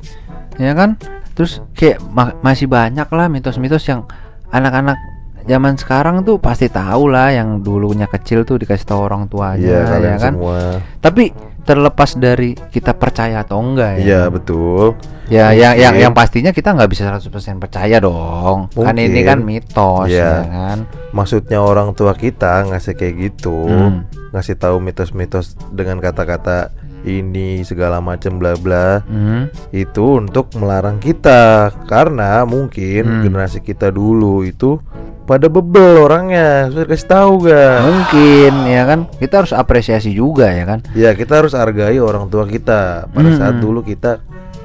ya 0.58 0.74
kan. 0.74 0.98
Terus 1.32 1.64
kayak 1.72 2.04
ma- 2.06 2.36
masih 2.38 2.66
banyak 2.66 3.08
lah 3.08 3.28
mitos-mitos 3.28 3.84
yang 3.84 4.04
anak-anak 4.48 4.98
zaman 5.42 5.74
sekarang 5.74 6.22
tuh 6.22 6.38
pasti 6.38 6.68
tahu 6.68 7.08
lah 7.08 7.32
yang 7.32 7.60
dulunya 7.60 8.06
kecil 8.06 8.44
tuh 8.44 8.56
dikasih 8.56 8.86
tahu 8.86 9.02
orang 9.02 9.26
tuanya, 9.26 9.90
Iya 9.90 9.98
ya 9.98 10.16
kan. 10.16 10.34
semua. 10.36 10.60
Tapi 11.00 11.34
terlepas 11.62 12.14
dari 12.14 12.54
kita 12.54 12.94
percaya 12.94 13.42
atau 13.42 13.58
enggak 13.58 13.98
ya. 13.98 14.04
Iya 14.04 14.22
betul. 14.28 14.98
Ya, 15.26 15.50
yang 15.50 15.74
yang 15.74 15.94
Mungkin. 15.94 16.04
yang 16.04 16.14
pastinya 16.14 16.52
kita 16.52 16.76
nggak 16.76 16.92
bisa 16.92 17.08
100% 17.08 17.32
percaya 17.58 17.98
dong. 17.98 18.68
Kan 18.70 18.96
ini 18.98 19.08
Mungkin. 19.16 19.26
kan 19.26 19.40
mitos, 19.40 20.08
Iya. 20.10 20.20
ya 20.20 20.46
kan. 20.46 20.78
Maksudnya 21.10 21.58
orang 21.58 21.96
tua 21.96 22.12
kita 22.12 22.68
ngasih 22.68 22.94
kayak 22.94 23.16
gitu, 23.18 23.56
Hmm. 23.64 24.04
ngasih 24.30 24.60
tahu 24.60 24.78
mitos-mitos 24.78 25.56
dengan 25.70 25.98
kata-kata 25.98 26.70
ini 27.04 27.62
segala 27.62 27.98
macam 27.98 28.38
bla 28.38 28.54
bla 28.54 29.02
Hmm. 29.02 29.50
itu 29.70 30.18
untuk 30.18 30.54
melarang 30.56 30.98
kita 30.98 31.70
karena 31.86 32.44
mungkin 32.44 33.04
Hmm. 33.04 33.24
generasi 33.24 33.60
kita 33.60 33.90
dulu 33.90 34.42
itu 34.42 34.78
pada 35.22 35.48
bebel 35.48 36.02
orangnya 36.02 36.68
sudah 36.68 36.86
kasih 36.86 37.08
tahu 37.08 37.32
gak 37.46 37.78
Mungkin 37.82 38.54
ya 38.68 38.84
kan. 38.84 39.00
Kita 39.16 39.34
harus 39.40 39.54
apresiasi 39.54 40.12
juga 40.12 40.50
ya 40.50 40.66
kan. 40.66 40.80
ya 40.92 41.14
kita 41.14 41.40
harus 41.40 41.54
hargai 41.54 41.98
orang 41.98 42.28
tua 42.28 42.44
kita 42.44 43.08
pada 43.08 43.30
Hmm. 43.30 43.38
saat 43.38 43.56
dulu 43.58 43.80
kita 43.82 44.20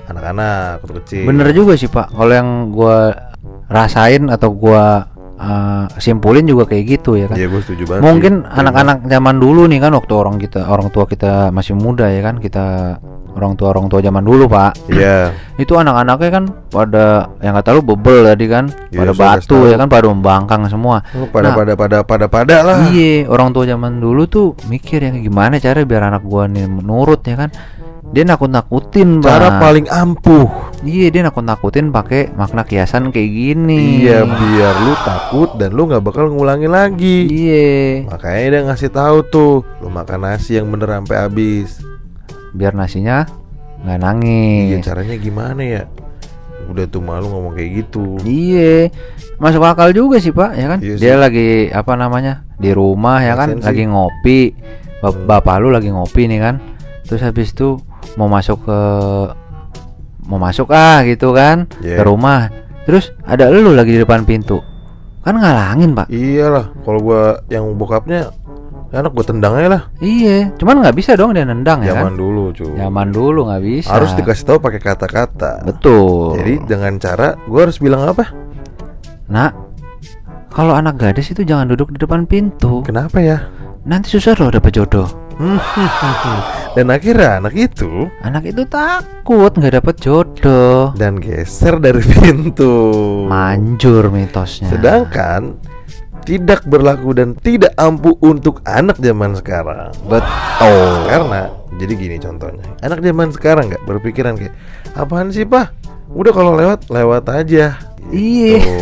anak-anak 0.05 0.83
kecil 1.03 1.25
Bener 1.25 1.51
juga 1.51 1.75
sih 1.75 1.87
pak. 1.87 2.11
Kalau 2.11 2.33
yang 2.33 2.51
gua 2.71 3.15
rasain 3.67 4.29
atau 4.29 4.51
gua 4.51 5.07
uh, 5.37 5.85
simpulin 5.97 6.45
juga 6.45 6.65
kayak 6.67 6.85
gitu 6.99 7.17
ya 7.17 7.27
kan. 7.29 7.37
Iya 7.37 7.47
gue 7.47 7.61
setuju 7.63 7.83
banget 7.87 8.03
Mungkin 8.03 8.33
sih. 8.43 8.59
anak-anak 8.61 8.99
zaman 9.07 9.37
dulu 9.37 9.63
nih 9.69 9.81
kan 9.81 9.93
waktu 9.93 10.13
orang 10.13 10.37
kita 10.37 10.65
orang 10.65 10.89
tua 10.91 11.05
kita 11.05 11.49
masih 11.51 11.77
muda 11.77 12.09
ya 12.09 12.21
kan 12.21 12.37
kita 12.37 12.97
orang 13.37 13.53
tua 13.53 13.69
orang 13.77 13.85
tua 13.87 14.01
zaman 14.01 14.25
dulu 14.25 14.49
pak. 14.49 14.73
Iya 14.89 15.29
Itu 15.63 15.77
anak-anaknya 15.77 16.31
kan 16.33 16.45
pada 16.69 17.05
yang 17.41 17.57
kata 17.57 17.73
lu 17.73 17.81
bebel 17.81 18.29
tadi 18.29 18.45
kan, 18.45 18.69
Iya, 18.93 19.09
pada 19.09 19.13
batu 19.17 19.57
tahu. 19.57 19.69
ya 19.73 19.77
kan 19.77 19.89
pada 19.89 20.05
membangkang 20.09 20.69
semua. 20.69 21.01
Oh, 21.17 21.25
pada 21.29 21.49
Nah. 21.49 21.57
pada 21.57 21.73
pada 21.77 21.99
pada 22.05 22.27
pada 22.29 22.57
lah 22.61 22.77
Iya, 22.93 23.25
orang 23.29 23.53
tua 23.57 23.65
zaman 23.65 23.97
dulu 23.97 24.25
tuh 24.25 24.53
mikir 24.69 25.01
ya 25.01 25.13
gimana 25.13 25.57
cara 25.57 25.81
biar 25.85 26.09
anak 26.09 26.25
gua 26.25 26.45
nih 26.45 26.65
menurut 26.65 27.21
ya 27.25 27.37
kan. 27.37 27.49
Dia 28.07 28.23
nakut-nakutin, 28.25 29.19
cara 29.19 29.51
Pak. 29.51 29.61
paling 29.61 29.87
ampuh 29.89 30.47
Iya, 30.79 31.11
dia 31.11 31.23
nakut-nakutin 31.23 31.91
pakai 31.91 32.31
makna 32.31 32.63
kiasan 32.63 33.11
kayak 33.11 33.29
gini. 33.29 34.01
iya 34.01 34.23
biar 34.23 34.75
lu 34.79 34.95
takut 35.03 35.51
dan 35.57 35.73
lu 35.73 35.85
nggak 35.85 36.01
bakal 36.01 36.29
ngulangin 36.29 36.71
lagi 36.71 37.27
Iya, 37.27 38.07
makanya 38.07 38.47
dia 38.47 38.61
ngasih 38.65 38.91
tahu 38.91 39.19
tuh 39.27 39.55
lu 39.81 39.89
makan 39.89 40.23
nasi 40.23 40.55
yang 40.55 40.69
bener 40.69 40.87
sampai 40.93 41.17
habis 41.19 41.81
biar 42.53 42.73
nasinya 42.73 43.27
nggak 43.79 43.99
iya 43.99 44.05
nangis. 44.05 44.81
caranya 44.81 45.17
gimana 45.17 45.61
ya 45.61 45.83
udah 46.67 46.85
tuh 46.85 46.99
malu 46.99 47.27
ngomong 47.27 47.53
kayak 47.53 47.85
gitu 47.85 48.17
Iya, 48.23 48.89
masuk 49.37 49.63
akal 49.63 49.91
juga 49.91 50.17
sih 50.17 50.31
pak, 50.31 50.55
ya 50.55 50.67
kan? 50.69 50.79
Iya 50.79 50.95
Dia 50.97 51.15
sih. 51.15 51.19
lagi 51.19 51.49
apa 51.69 51.93
namanya 51.95 52.43
di 52.55 52.71
rumah 52.71 53.19
ya 53.19 53.35
kan, 53.35 53.49
Make 53.51 53.61
sense 53.61 53.67
lagi 53.67 53.85
ngopi. 53.85 54.41
Bap-. 54.99 55.25
Bapak 55.25 55.57
lu 55.59 55.69
lagi 55.69 55.89
ngopi 55.89 56.27
nih 56.27 56.41
kan, 56.41 56.55
terus 57.07 57.21
habis 57.21 57.51
itu 57.51 57.79
mau 58.15 58.27
masuk 58.27 58.61
ke 58.61 58.79
mau 60.27 60.37
masuk 60.37 60.69
ah 60.69 61.03
gitu 61.03 61.31
kan 61.31 61.71
Iya. 61.79 61.97
ke 61.97 62.03
rumah, 62.03 62.51
terus 62.83 63.15
ada 63.23 63.47
lu 63.47 63.71
lagi 63.71 63.95
di 63.95 64.01
depan 64.01 64.23
pintu, 64.23 64.59
kan 65.23 65.35
ngalangin 65.35 65.95
pak? 65.95 66.07
iyalah 66.09 66.75
kalau 66.83 66.99
gua 67.01 67.23
yang 67.47 67.63
bokapnya 67.73 68.35
anak 68.91 69.13
gua 69.13 69.23
tendang 69.23 69.55
aja 69.55 69.69
lah 69.69 69.83
Iya, 69.99 70.51
cuman 70.57 70.81
nggak 70.81 70.97
bisa 70.97 71.15
dong 71.15 71.31
dia 71.31 71.45
nendang 71.45 71.79
ya 71.81 71.95
zaman 71.95 72.11
kan? 72.11 72.15
dulu 72.17 72.45
cuy 72.51 72.75
Zaman 72.75 73.09
dulu 73.11 73.41
nggak 73.45 73.63
bisa. 73.63 73.91
harus 73.93 74.11
dikasih 74.13 74.45
tahu 74.47 74.59
pakai 74.59 74.81
kata-kata 74.81 75.63
Betul. 75.63 76.39
jadi 76.39 76.55
dengan 76.65 76.93
cara 76.97 77.39
gua 77.45 77.61
harus 77.63 77.79
bilang 77.79 78.03
apa 78.03 78.27
Nak, 79.27 79.53
kalau 80.49 80.73
anak 80.73 80.97
gadis 80.97 81.29
itu 81.29 81.43
jangan 81.43 81.67
duduk 81.67 81.91
di 81.91 81.99
depan 81.99 82.25
pintu. 82.25 82.83
kenapa 82.83 83.19
ya 83.19 83.39
Nanti 83.83 84.11
susah 84.11 84.35
loh 84.35 84.51
dapet 84.51 84.75
jodoh. 84.75 85.07
dan 86.77 86.87
akhirnya 86.89 87.39
anak 87.39 87.55
itu 87.55 88.09
Anak 88.21 88.45
itu 88.45 88.65
takut 88.65 89.53
nggak 89.53 89.75
dapet 89.77 89.95
jodoh. 89.99 90.93
dan 90.95 91.17
geser 91.17 91.77
dari 91.77 92.01
pintu 92.13 92.73
Manjur 93.25 94.09
mitosnya. 94.09 94.69
sedangkan 94.69 95.57
tidak 96.23 96.67
berlaku 96.67 97.15
dan 97.15 97.37
tidak 97.37 97.71
ampuh 97.77 98.19
untuk 98.19 98.59
anak 98.67 98.99
zaman 98.99 99.37
sekarang 99.37 99.95
betul. 100.05 101.07
karena 101.07 101.49
jadi 101.77 101.93
gini 101.95 102.17
contohnya 102.19 102.67
anak 102.81 102.99
zaman 102.99 103.29
sekarang 103.31 103.71
nggak 103.71 103.85
berpikiran 103.87 104.35
kayak 104.35 104.55
apaan 104.93 105.31
sih 105.31 105.47
pak 105.47 105.71
udah 106.11 106.33
kalau 106.33 106.53
lewat 106.55 106.89
lewat 106.89 107.25
aja 107.29 107.79
Iya. 108.07 108.63
Gitu. 108.63 108.79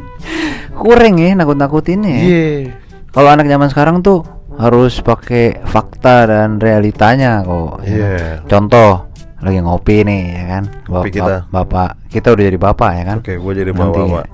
Kurang 0.80 1.20
ya 1.20 1.36
nakut-nakutinnya. 1.36 2.08
ya. 2.08 2.20
Iya. 2.22 2.72
Kalau 3.10 3.28
anak 3.28 3.44
zaman 3.44 3.68
sekarang 3.68 3.96
tuh 4.00 4.24
harus 4.58 4.98
pakai 5.00 5.62
fakta 5.64 6.26
dan 6.26 6.58
realitanya 6.58 7.46
kok. 7.46 7.80
ya. 7.82 7.94
Iya. 7.94 8.18
Contoh 8.44 9.06
lagi 9.38 9.62
ngopi 9.62 10.02
nih 10.02 10.22
ya 10.34 10.44
kan. 10.50 10.62
Ngopi 10.90 11.08
Bap- 11.08 11.14
kita. 11.14 11.34
Bapak 11.48 11.90
kita 12.10 12.28
udah 12.34 12.44
jadi 12.44 12.58
bapak 12.58 12.90
ya 12.92 13.02
kan. 13.06 13.16
Oke, 13.22 13.34
gue 13.38 13.52
jadi 13.54 13.70
Nanti 13.70 13.98
bawa 14.02 14.20
pak. 14.20 14.26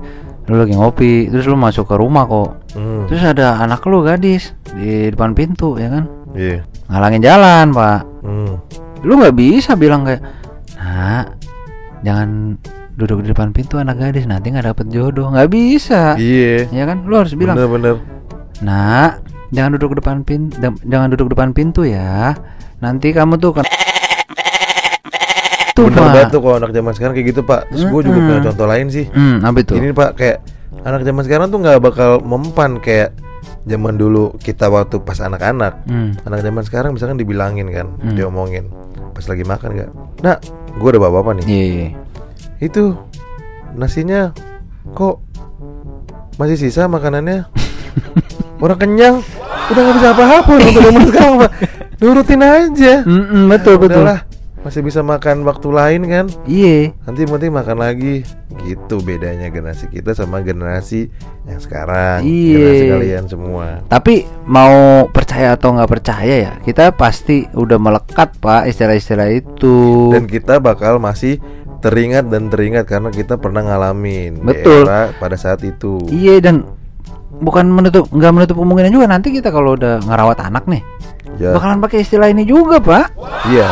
lu 0.45 0.61
lagi 0.61 0.77
ngopi 0.77 1.13
terus 1.33 1.49
lu 1.49 1.57
masuk 1.57 1.89
ke 1.89 1.97
rumah 1.97 2.25
kok. 2.25 2.51
Hmm. 2.77 3.05
Terus 3.09 3.23
ada 3.25 3.61
anak 3.61 3.85
lu 3.85 4.01
gadis 4.01 4.53
di 4.73 5.09
depan 5.09 5.33
pintu 5.33 5.77
ya 5.77 5.89
kan. 5.89 6.05
Iya. 6.35 6.65
Ngalangin 6.85 7.23
jalan, 7.23 7.67
Pak. 7.73 8.01
Hmm. 8.21 8.53
Lu 9.01 9.17
nggak 9.17 9.33
bisa 9.33 9.73
bilang 9.73 10.05
kayak, 10.05 10.21
"Nah, 10.77 11.25
jangan 12.03 12.61
duduk 12.93 13.25
di 13.25 13.33
depan 13.33 13.57
pintu 13.57 13.81
anak 13.81 13.97
gadis 13.97 14.29
nanti 14.29 14.53
nggak 14.53 14.69
dapet 14.69 14.93
jodoh." 14.93 15.33
nggak 15.33 15.49
bisa. 15.49 16.13
Iya. 16.21 16.69
Ya 16.69 16.85
kan? 16.85 17.09
Lu 17.09 17.17
harus 17.17 17.33
bilang, 17.33 17.57
Bener-bener. 17.57 18.05
"Nah, 18.61 19.17
jangan 19.55 19.79
duduk 19.79 19.97
depan 19.97 20.21
pintu, 20.21 20.59
jangan 20.85 21.09
duduk 21.09 21.31
depan 21.31 21.55
pintu 21.55 21.87
ya. 21.87 22.35
Nanti 22.79 23.14
kamu 23.14 23.38
tuh 23.38 23.55
kan 23.55 23.64
Tuh, 25.75 25.90
Bener 25.90 25.99
Pak. 25.99 26.07
banget 26.07 26.29
tuh 26.31 26.38
kalau 26.38 26.55
anak 26.55 26.71
zaman 26.71 26.93
sekarang 26.95 27.14
kayak 27.19 27.29
gitu 27.35 27.43
pak. 27.43 27.67
Terus 27.67 27.83
gue 27.90 28.01
juga 28.07 28.19
punya 28.21 28.40
contoh 28.47 28.67
lain 28.71 28.87
sih. 28.95 29.11
Hmm, 29.11 29.43
apa 29.43 29.59
itu? 29.59 29.75
Ini 29.75 29.90
pak 29.90 30.11
kayak 30.14 30.38
anak 30.87 31.03
zaman 31.03 31.23
sekarang 31.27 31.47
tuh 31.51 31.59
nggak 31.59 31.83
bakal 31.83 32.11
mempan 32.23 32.79
kayak 32.79 33.11
zaman 33.67 33.99
dulu 33.99 34.38
kita 34.38 34.71
waktu 34.71 35.03
pas 35.03 35.19
anak-anak. 35.19 35.83
Hmm. 35.90 36.14
Anak 36.23 36.47
zaman 36.47 36.62
sekarang 36.62 36.95
misalkan 36.95 37.19
dibilangin 37.19 37.67
kan, 37.75 37.90
Hmm. 37.90 38.14
diomongin 38.14 38.71
pas 39.11 39.27
lagi 39.27 39.43
makan 39.43 39.69
nggak. 39.75 39.90
Nah, 40.23 40.37
gue 40.79 40.88
udah 40.95 41.03
bawa 41.03 41.27
apa 41.27 41.43
nih? 41.43 41.47
Iya. 41.51 41.87
Itu 42.62 42.95
nasinya 43.75 44.31
kok 44.95 45.19
masih 46.38 46.55
sisa 46.55 46.87
makanannya? 46.87 47.51
Orang 48.62 48.79
kenyang, 48.79 49.21
udah 49.71 49.81
nggak 49.83 49.97
bisa 49.99 50.09
apa-apa 50.14 50.51
untuk 50.57 50.73
zaman 50.79 51.03
sekarang 51.11 51.35
pak. 51.43 51.51
Nurutin 52.01 52.43
aja. 52.43 52.95
Mm-mm, 53.05 53.49
betul 53.51 53.77
betul. 53.77 54.03
Udahlah, 54.03 54.27
masih 54.64 54.81
bisa 54.81 55.01
makan 55.05 55.45
waktu 55.45 55.69
lain 55.69 56.01
kan? 56.09 56.27
Iya. 56.49 56.97
Nanti 57.05 57.29
penting 57.29 57.53
makan 57.53 57.79
lagi. 57.81 58.25
Gitu 58.64 59.03
bedanya 59.03 59.51
generasi 59.51 59.90
kita 59.90 60.14
sama 60.14 60.40
generasi 60.40 61.11
yang 61.45 61.61
sekarang. 61.61 62.23
Iya. 62.23 62.57
Generasi 62.57 62.85
kalian 62.95 63.25
semua. 63.29 63.67
Tapi 63.90 64.25
mau 64.47 65.05
percaya 65.11 65.59
atau 65.59 65.75
nggak 65.75 65.90
percaya 65.90 66.35
ya, 66.49 66.53
kita 66.62 66.95
pasti 66.95 67.45
udah 67.53 67.77
melekat 67.77 68.38
pak 68.38 68.71
istilah-istilah 68.71 69.29
itu. 69.35 70.09
Dan 70.14 70.25
kita 70.31 70.62
bakal 70.62 71.03
masih 71.03 71.43
teringat 71.85 72.33
dan 72.33 72.49
teringat 72.49 72.88
karena 72.88 73.12
kita 73.12 73.37
pernah 73.37 73.61
ngalamin 73.61 74.40
Betul. 74.40 74.88
era 74.88 75.12
pada 75.21 75.37
saat 75.37 75.61
itu. 75.61 76.01
Iya 76.09 76.40
dan 76.40 76.64
bukan 77.37 77.66
menutup 77.66 78.07
nggak 78.09 78.33
menutup 78.33 78.57
kemungkinan 78.57 78.90
juga 78.90 79.07
nanti 79.07 79.31
kita 79.31 79.49
kalau 79.49 79.75
udah 79.75 79.99
ngerawat 80.03 80.38
anak 80.42 80.66
nih 80.66 80.83
Ya, 81.35 81.51
bakalan 81.51 81.81
pakai 81.81 81.99
istilah 82.01 82.31
ini 82.31 82.47
juga 82.47 82.79
pak. 82.79 83.11
iya. 83.44 83.66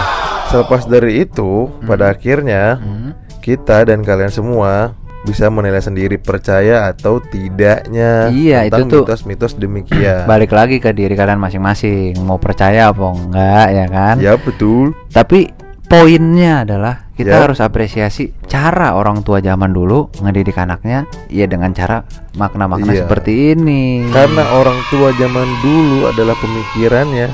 Selepas 0.50 0.82
dari 0.82 1.22
itu, 1.22 1.70
pada 1.80 2.10
akhirnya 2.10 2.74
Hmm. 2.74 3.14
kita 3.38 3.86
dan 3.86 4.02
kalian 4.02 4.28
semua 4.28 4.98
bisa 5.22 5.46
menilai 5.46 5.78
sendiri 5.78 6.18
percaya 6.18 6.90
atau 6.90 7.22
tidaknya 7.22 8.26
Iya, 8.28 8.66
tentang 8.66 8.80
itu 8.82 8.90
tuh. 8.90 9.02
mitos-mitos 9.06 9.54
demikian. 9.54 10.26
Balik 10.32 10.50
lagi 10.50 10.76
ke 10.76 10.90
diri 10.90 11.14
kalian 11.14 11.38
masing-masing 11.38 12.18
Mau 12.20 12.34
percaya 12.36 12.90
apa 12.90 13.06
enggak 13.06 13.66
ya 13.70 13.86
kan 13.86 14.14
Ya 14.18 14.34
betul. 14.34 14.90
Tapi 15.08 15.46
poinnya 15.92 16.64
adalah 16.64 17.12
kita 17.12 17.28
Ya. 17.28 17.40
harus 17.44 17.60
apresiasi 17.60 18.32
cara 18.48 18.96
orang 18.96 19.20
tua 19.20 19.44
zaman 19.44 19.76
dulu 19.76 20.08
ngedidik 20.24 20.56
anaknya 20.56 21.04
ya 21.28 21.44
dengan 21.44 21.76
cara 21.76 22.08
makna-makna 22.32 22.96
Iya. 22.96 23.04
seperti 23.04 23.52
ini. 23.52 24.08
Karena 24.08 24.56
orang 24.56 24.80
tua 24.88 25.12
zaman 25.12 25.44
dulu 25.60 26.08
adalah 26.08 26.32
pemikirannya 26.40 27.28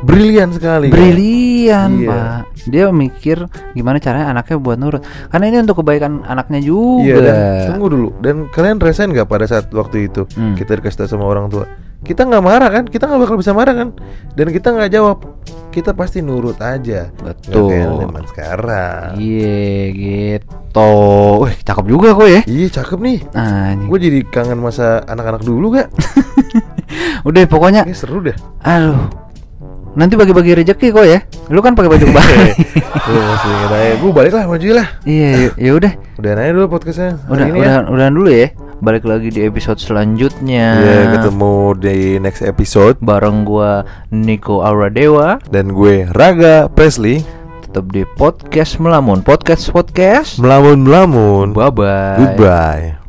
brilian 0.00 0.48
sekali. 0.50 0.88
kan? 0.88 0.96
brilian, 0.96 1.90
Iya. 2.00 2.08
Pak. 2.08 2.40
Dia 2.64 2.84
mikir 2.88 3.38
gimana 3.70 4.00
caranya 4.00 4.32
anaknya 4.32 4.56
buat 4.56 4.78
nurut. 4.80 5.02
Karena 5.28 5.44
ini 5.46 5.56
untuk 5.60 5.84
kebaikan 5.84 6.24
anaknya 6.24 6.58
juga. 6.58 7.04
Iya 7.04 7.16
dan 7.20 7.36
tunggu 7.68 7.86
dulu. 7.86 8.08
Dan 8.18 8.48
kalian 8.48 8.80
resign 8.80 9.12
nggak 9.12 9.28
pada 9.28 9.44
saat 9.44 9.68
waktu 9.68 10.08
itu 10.08 10.24
Hmm. 10.32 10.56
kita 10.56 10.74
dikasih 10.74 11.04
tahu 11.04 11.08
sama 11.10 11.28
orang 11.28 11.52
tua? 11.52 11.68
Kita 12.02 12.26
nggak 12.26 12.42
marah 12.42 12.68
kan? 12.68 12.84
Kita 12.86 13.06
nggak 13.06 13.20
bakal 13.22 13.36
bisa 13.38 13.54
marah 13.54 13.74
kan? 13.74 13.88
Dan 14.34 14.50
kita 14.50 14.74
nggak 14.74 14.90
jawab. 14.90 15.18
Kita 15.70 15.94
pasti 15.94 16.18
nurut 16.20 16.58
aja. 16.58 17.08
Nggak 17.14 17.36
Betul. 17.46 17.68
kayak 17.70 17.88
zaman 17.96 18.22
sekarang. 18.26 19.08
Iya 19.16 19.62
gitu. 19.94 20.90
Wih, 21.40 21.54
cakep 21.62 21.86
juga 21.86 22.08
kok 22.12 22.26
ya. 22.26 22.40
Iya 22.44 22.66
cakep 22.72 22.98
nih. 22.98 23.18
Anjing. 23.32 23.88
Gue 23.88 23.98
jadi 24.00 24.18
kangen 24.26 24.58
masa 24.58 25.00
anak-anak 25.06 25.42
dulu 25.42 25.78
gak? 25.78 25.88
Udah 27.28 27.40
pokoknya 27.46 27.86
Ini 27.86 27.94
seru 27.94 28.20
dah. 28.20 28.36
aduh. 28.60 28.98
Nanti 29.92 30.16
bagi-bagi 30.16 30.56
rezeki 30.56 30.88
kok 30.88 31.04
ya. 31.04 31.20
Lu 31.52 31.60
kan 31.60 31.76
pakai 31.76 31.92
baju 31.92 32.04
kebaya. 32.08 32.52
Gue 33.06 33.20
masih. 33.20 33.52
Gue 34.00 34.10
balik 34.10 34.32
lah 34.32 34.44
maju 34.48 34.68
lah. 34.72 34.88
iya, 35.04 35.52
ya- 35.52 35.56
ya 35.60 35.70
udah. 35.76 35.92
Udah 36.16 36.30
nanya 36.32 36.52
dulu 36.56 36.66
podcastnya. 36.72 37.20
Udah, 37.28 37.44
udah, 37.46 37.60
ya. 37.60 37.84
udahan 37.84 38.12
dulu 38.12 38.28
ya. 38.32 38.48
Balik 38.82 39.06
lagi 39.06 39.30
di 39.30 39.46
episode 39.46 39.78
selanjutnya. 39.78 40.74
Iya 40.82 41.02
ketemu 41.14 41.78
di 41.78 42.18
next 42.18 42.42
episode 42.42 42.98
bareng 42.98 43.46
gua 43.46 43.86
Niko 44.10 44.66
Auradewa 44.66 45.38
dan 45.54 45.70
gue 45.70 46.10
Raga 46.10 46.66
Presley 46.66 47.22
tetap 47.62 47.86
di 47.94 48.02
podcast 48.18 48.82
melamun 48.82 49.22
podcast 49.22 49.70
podcast 49.70 50.42
melamun 50.42 50.82
melamun. 50.82 51.46
bye 51.54 51.70
bye 51.70 52.18
Goodbye. 52.18 53.01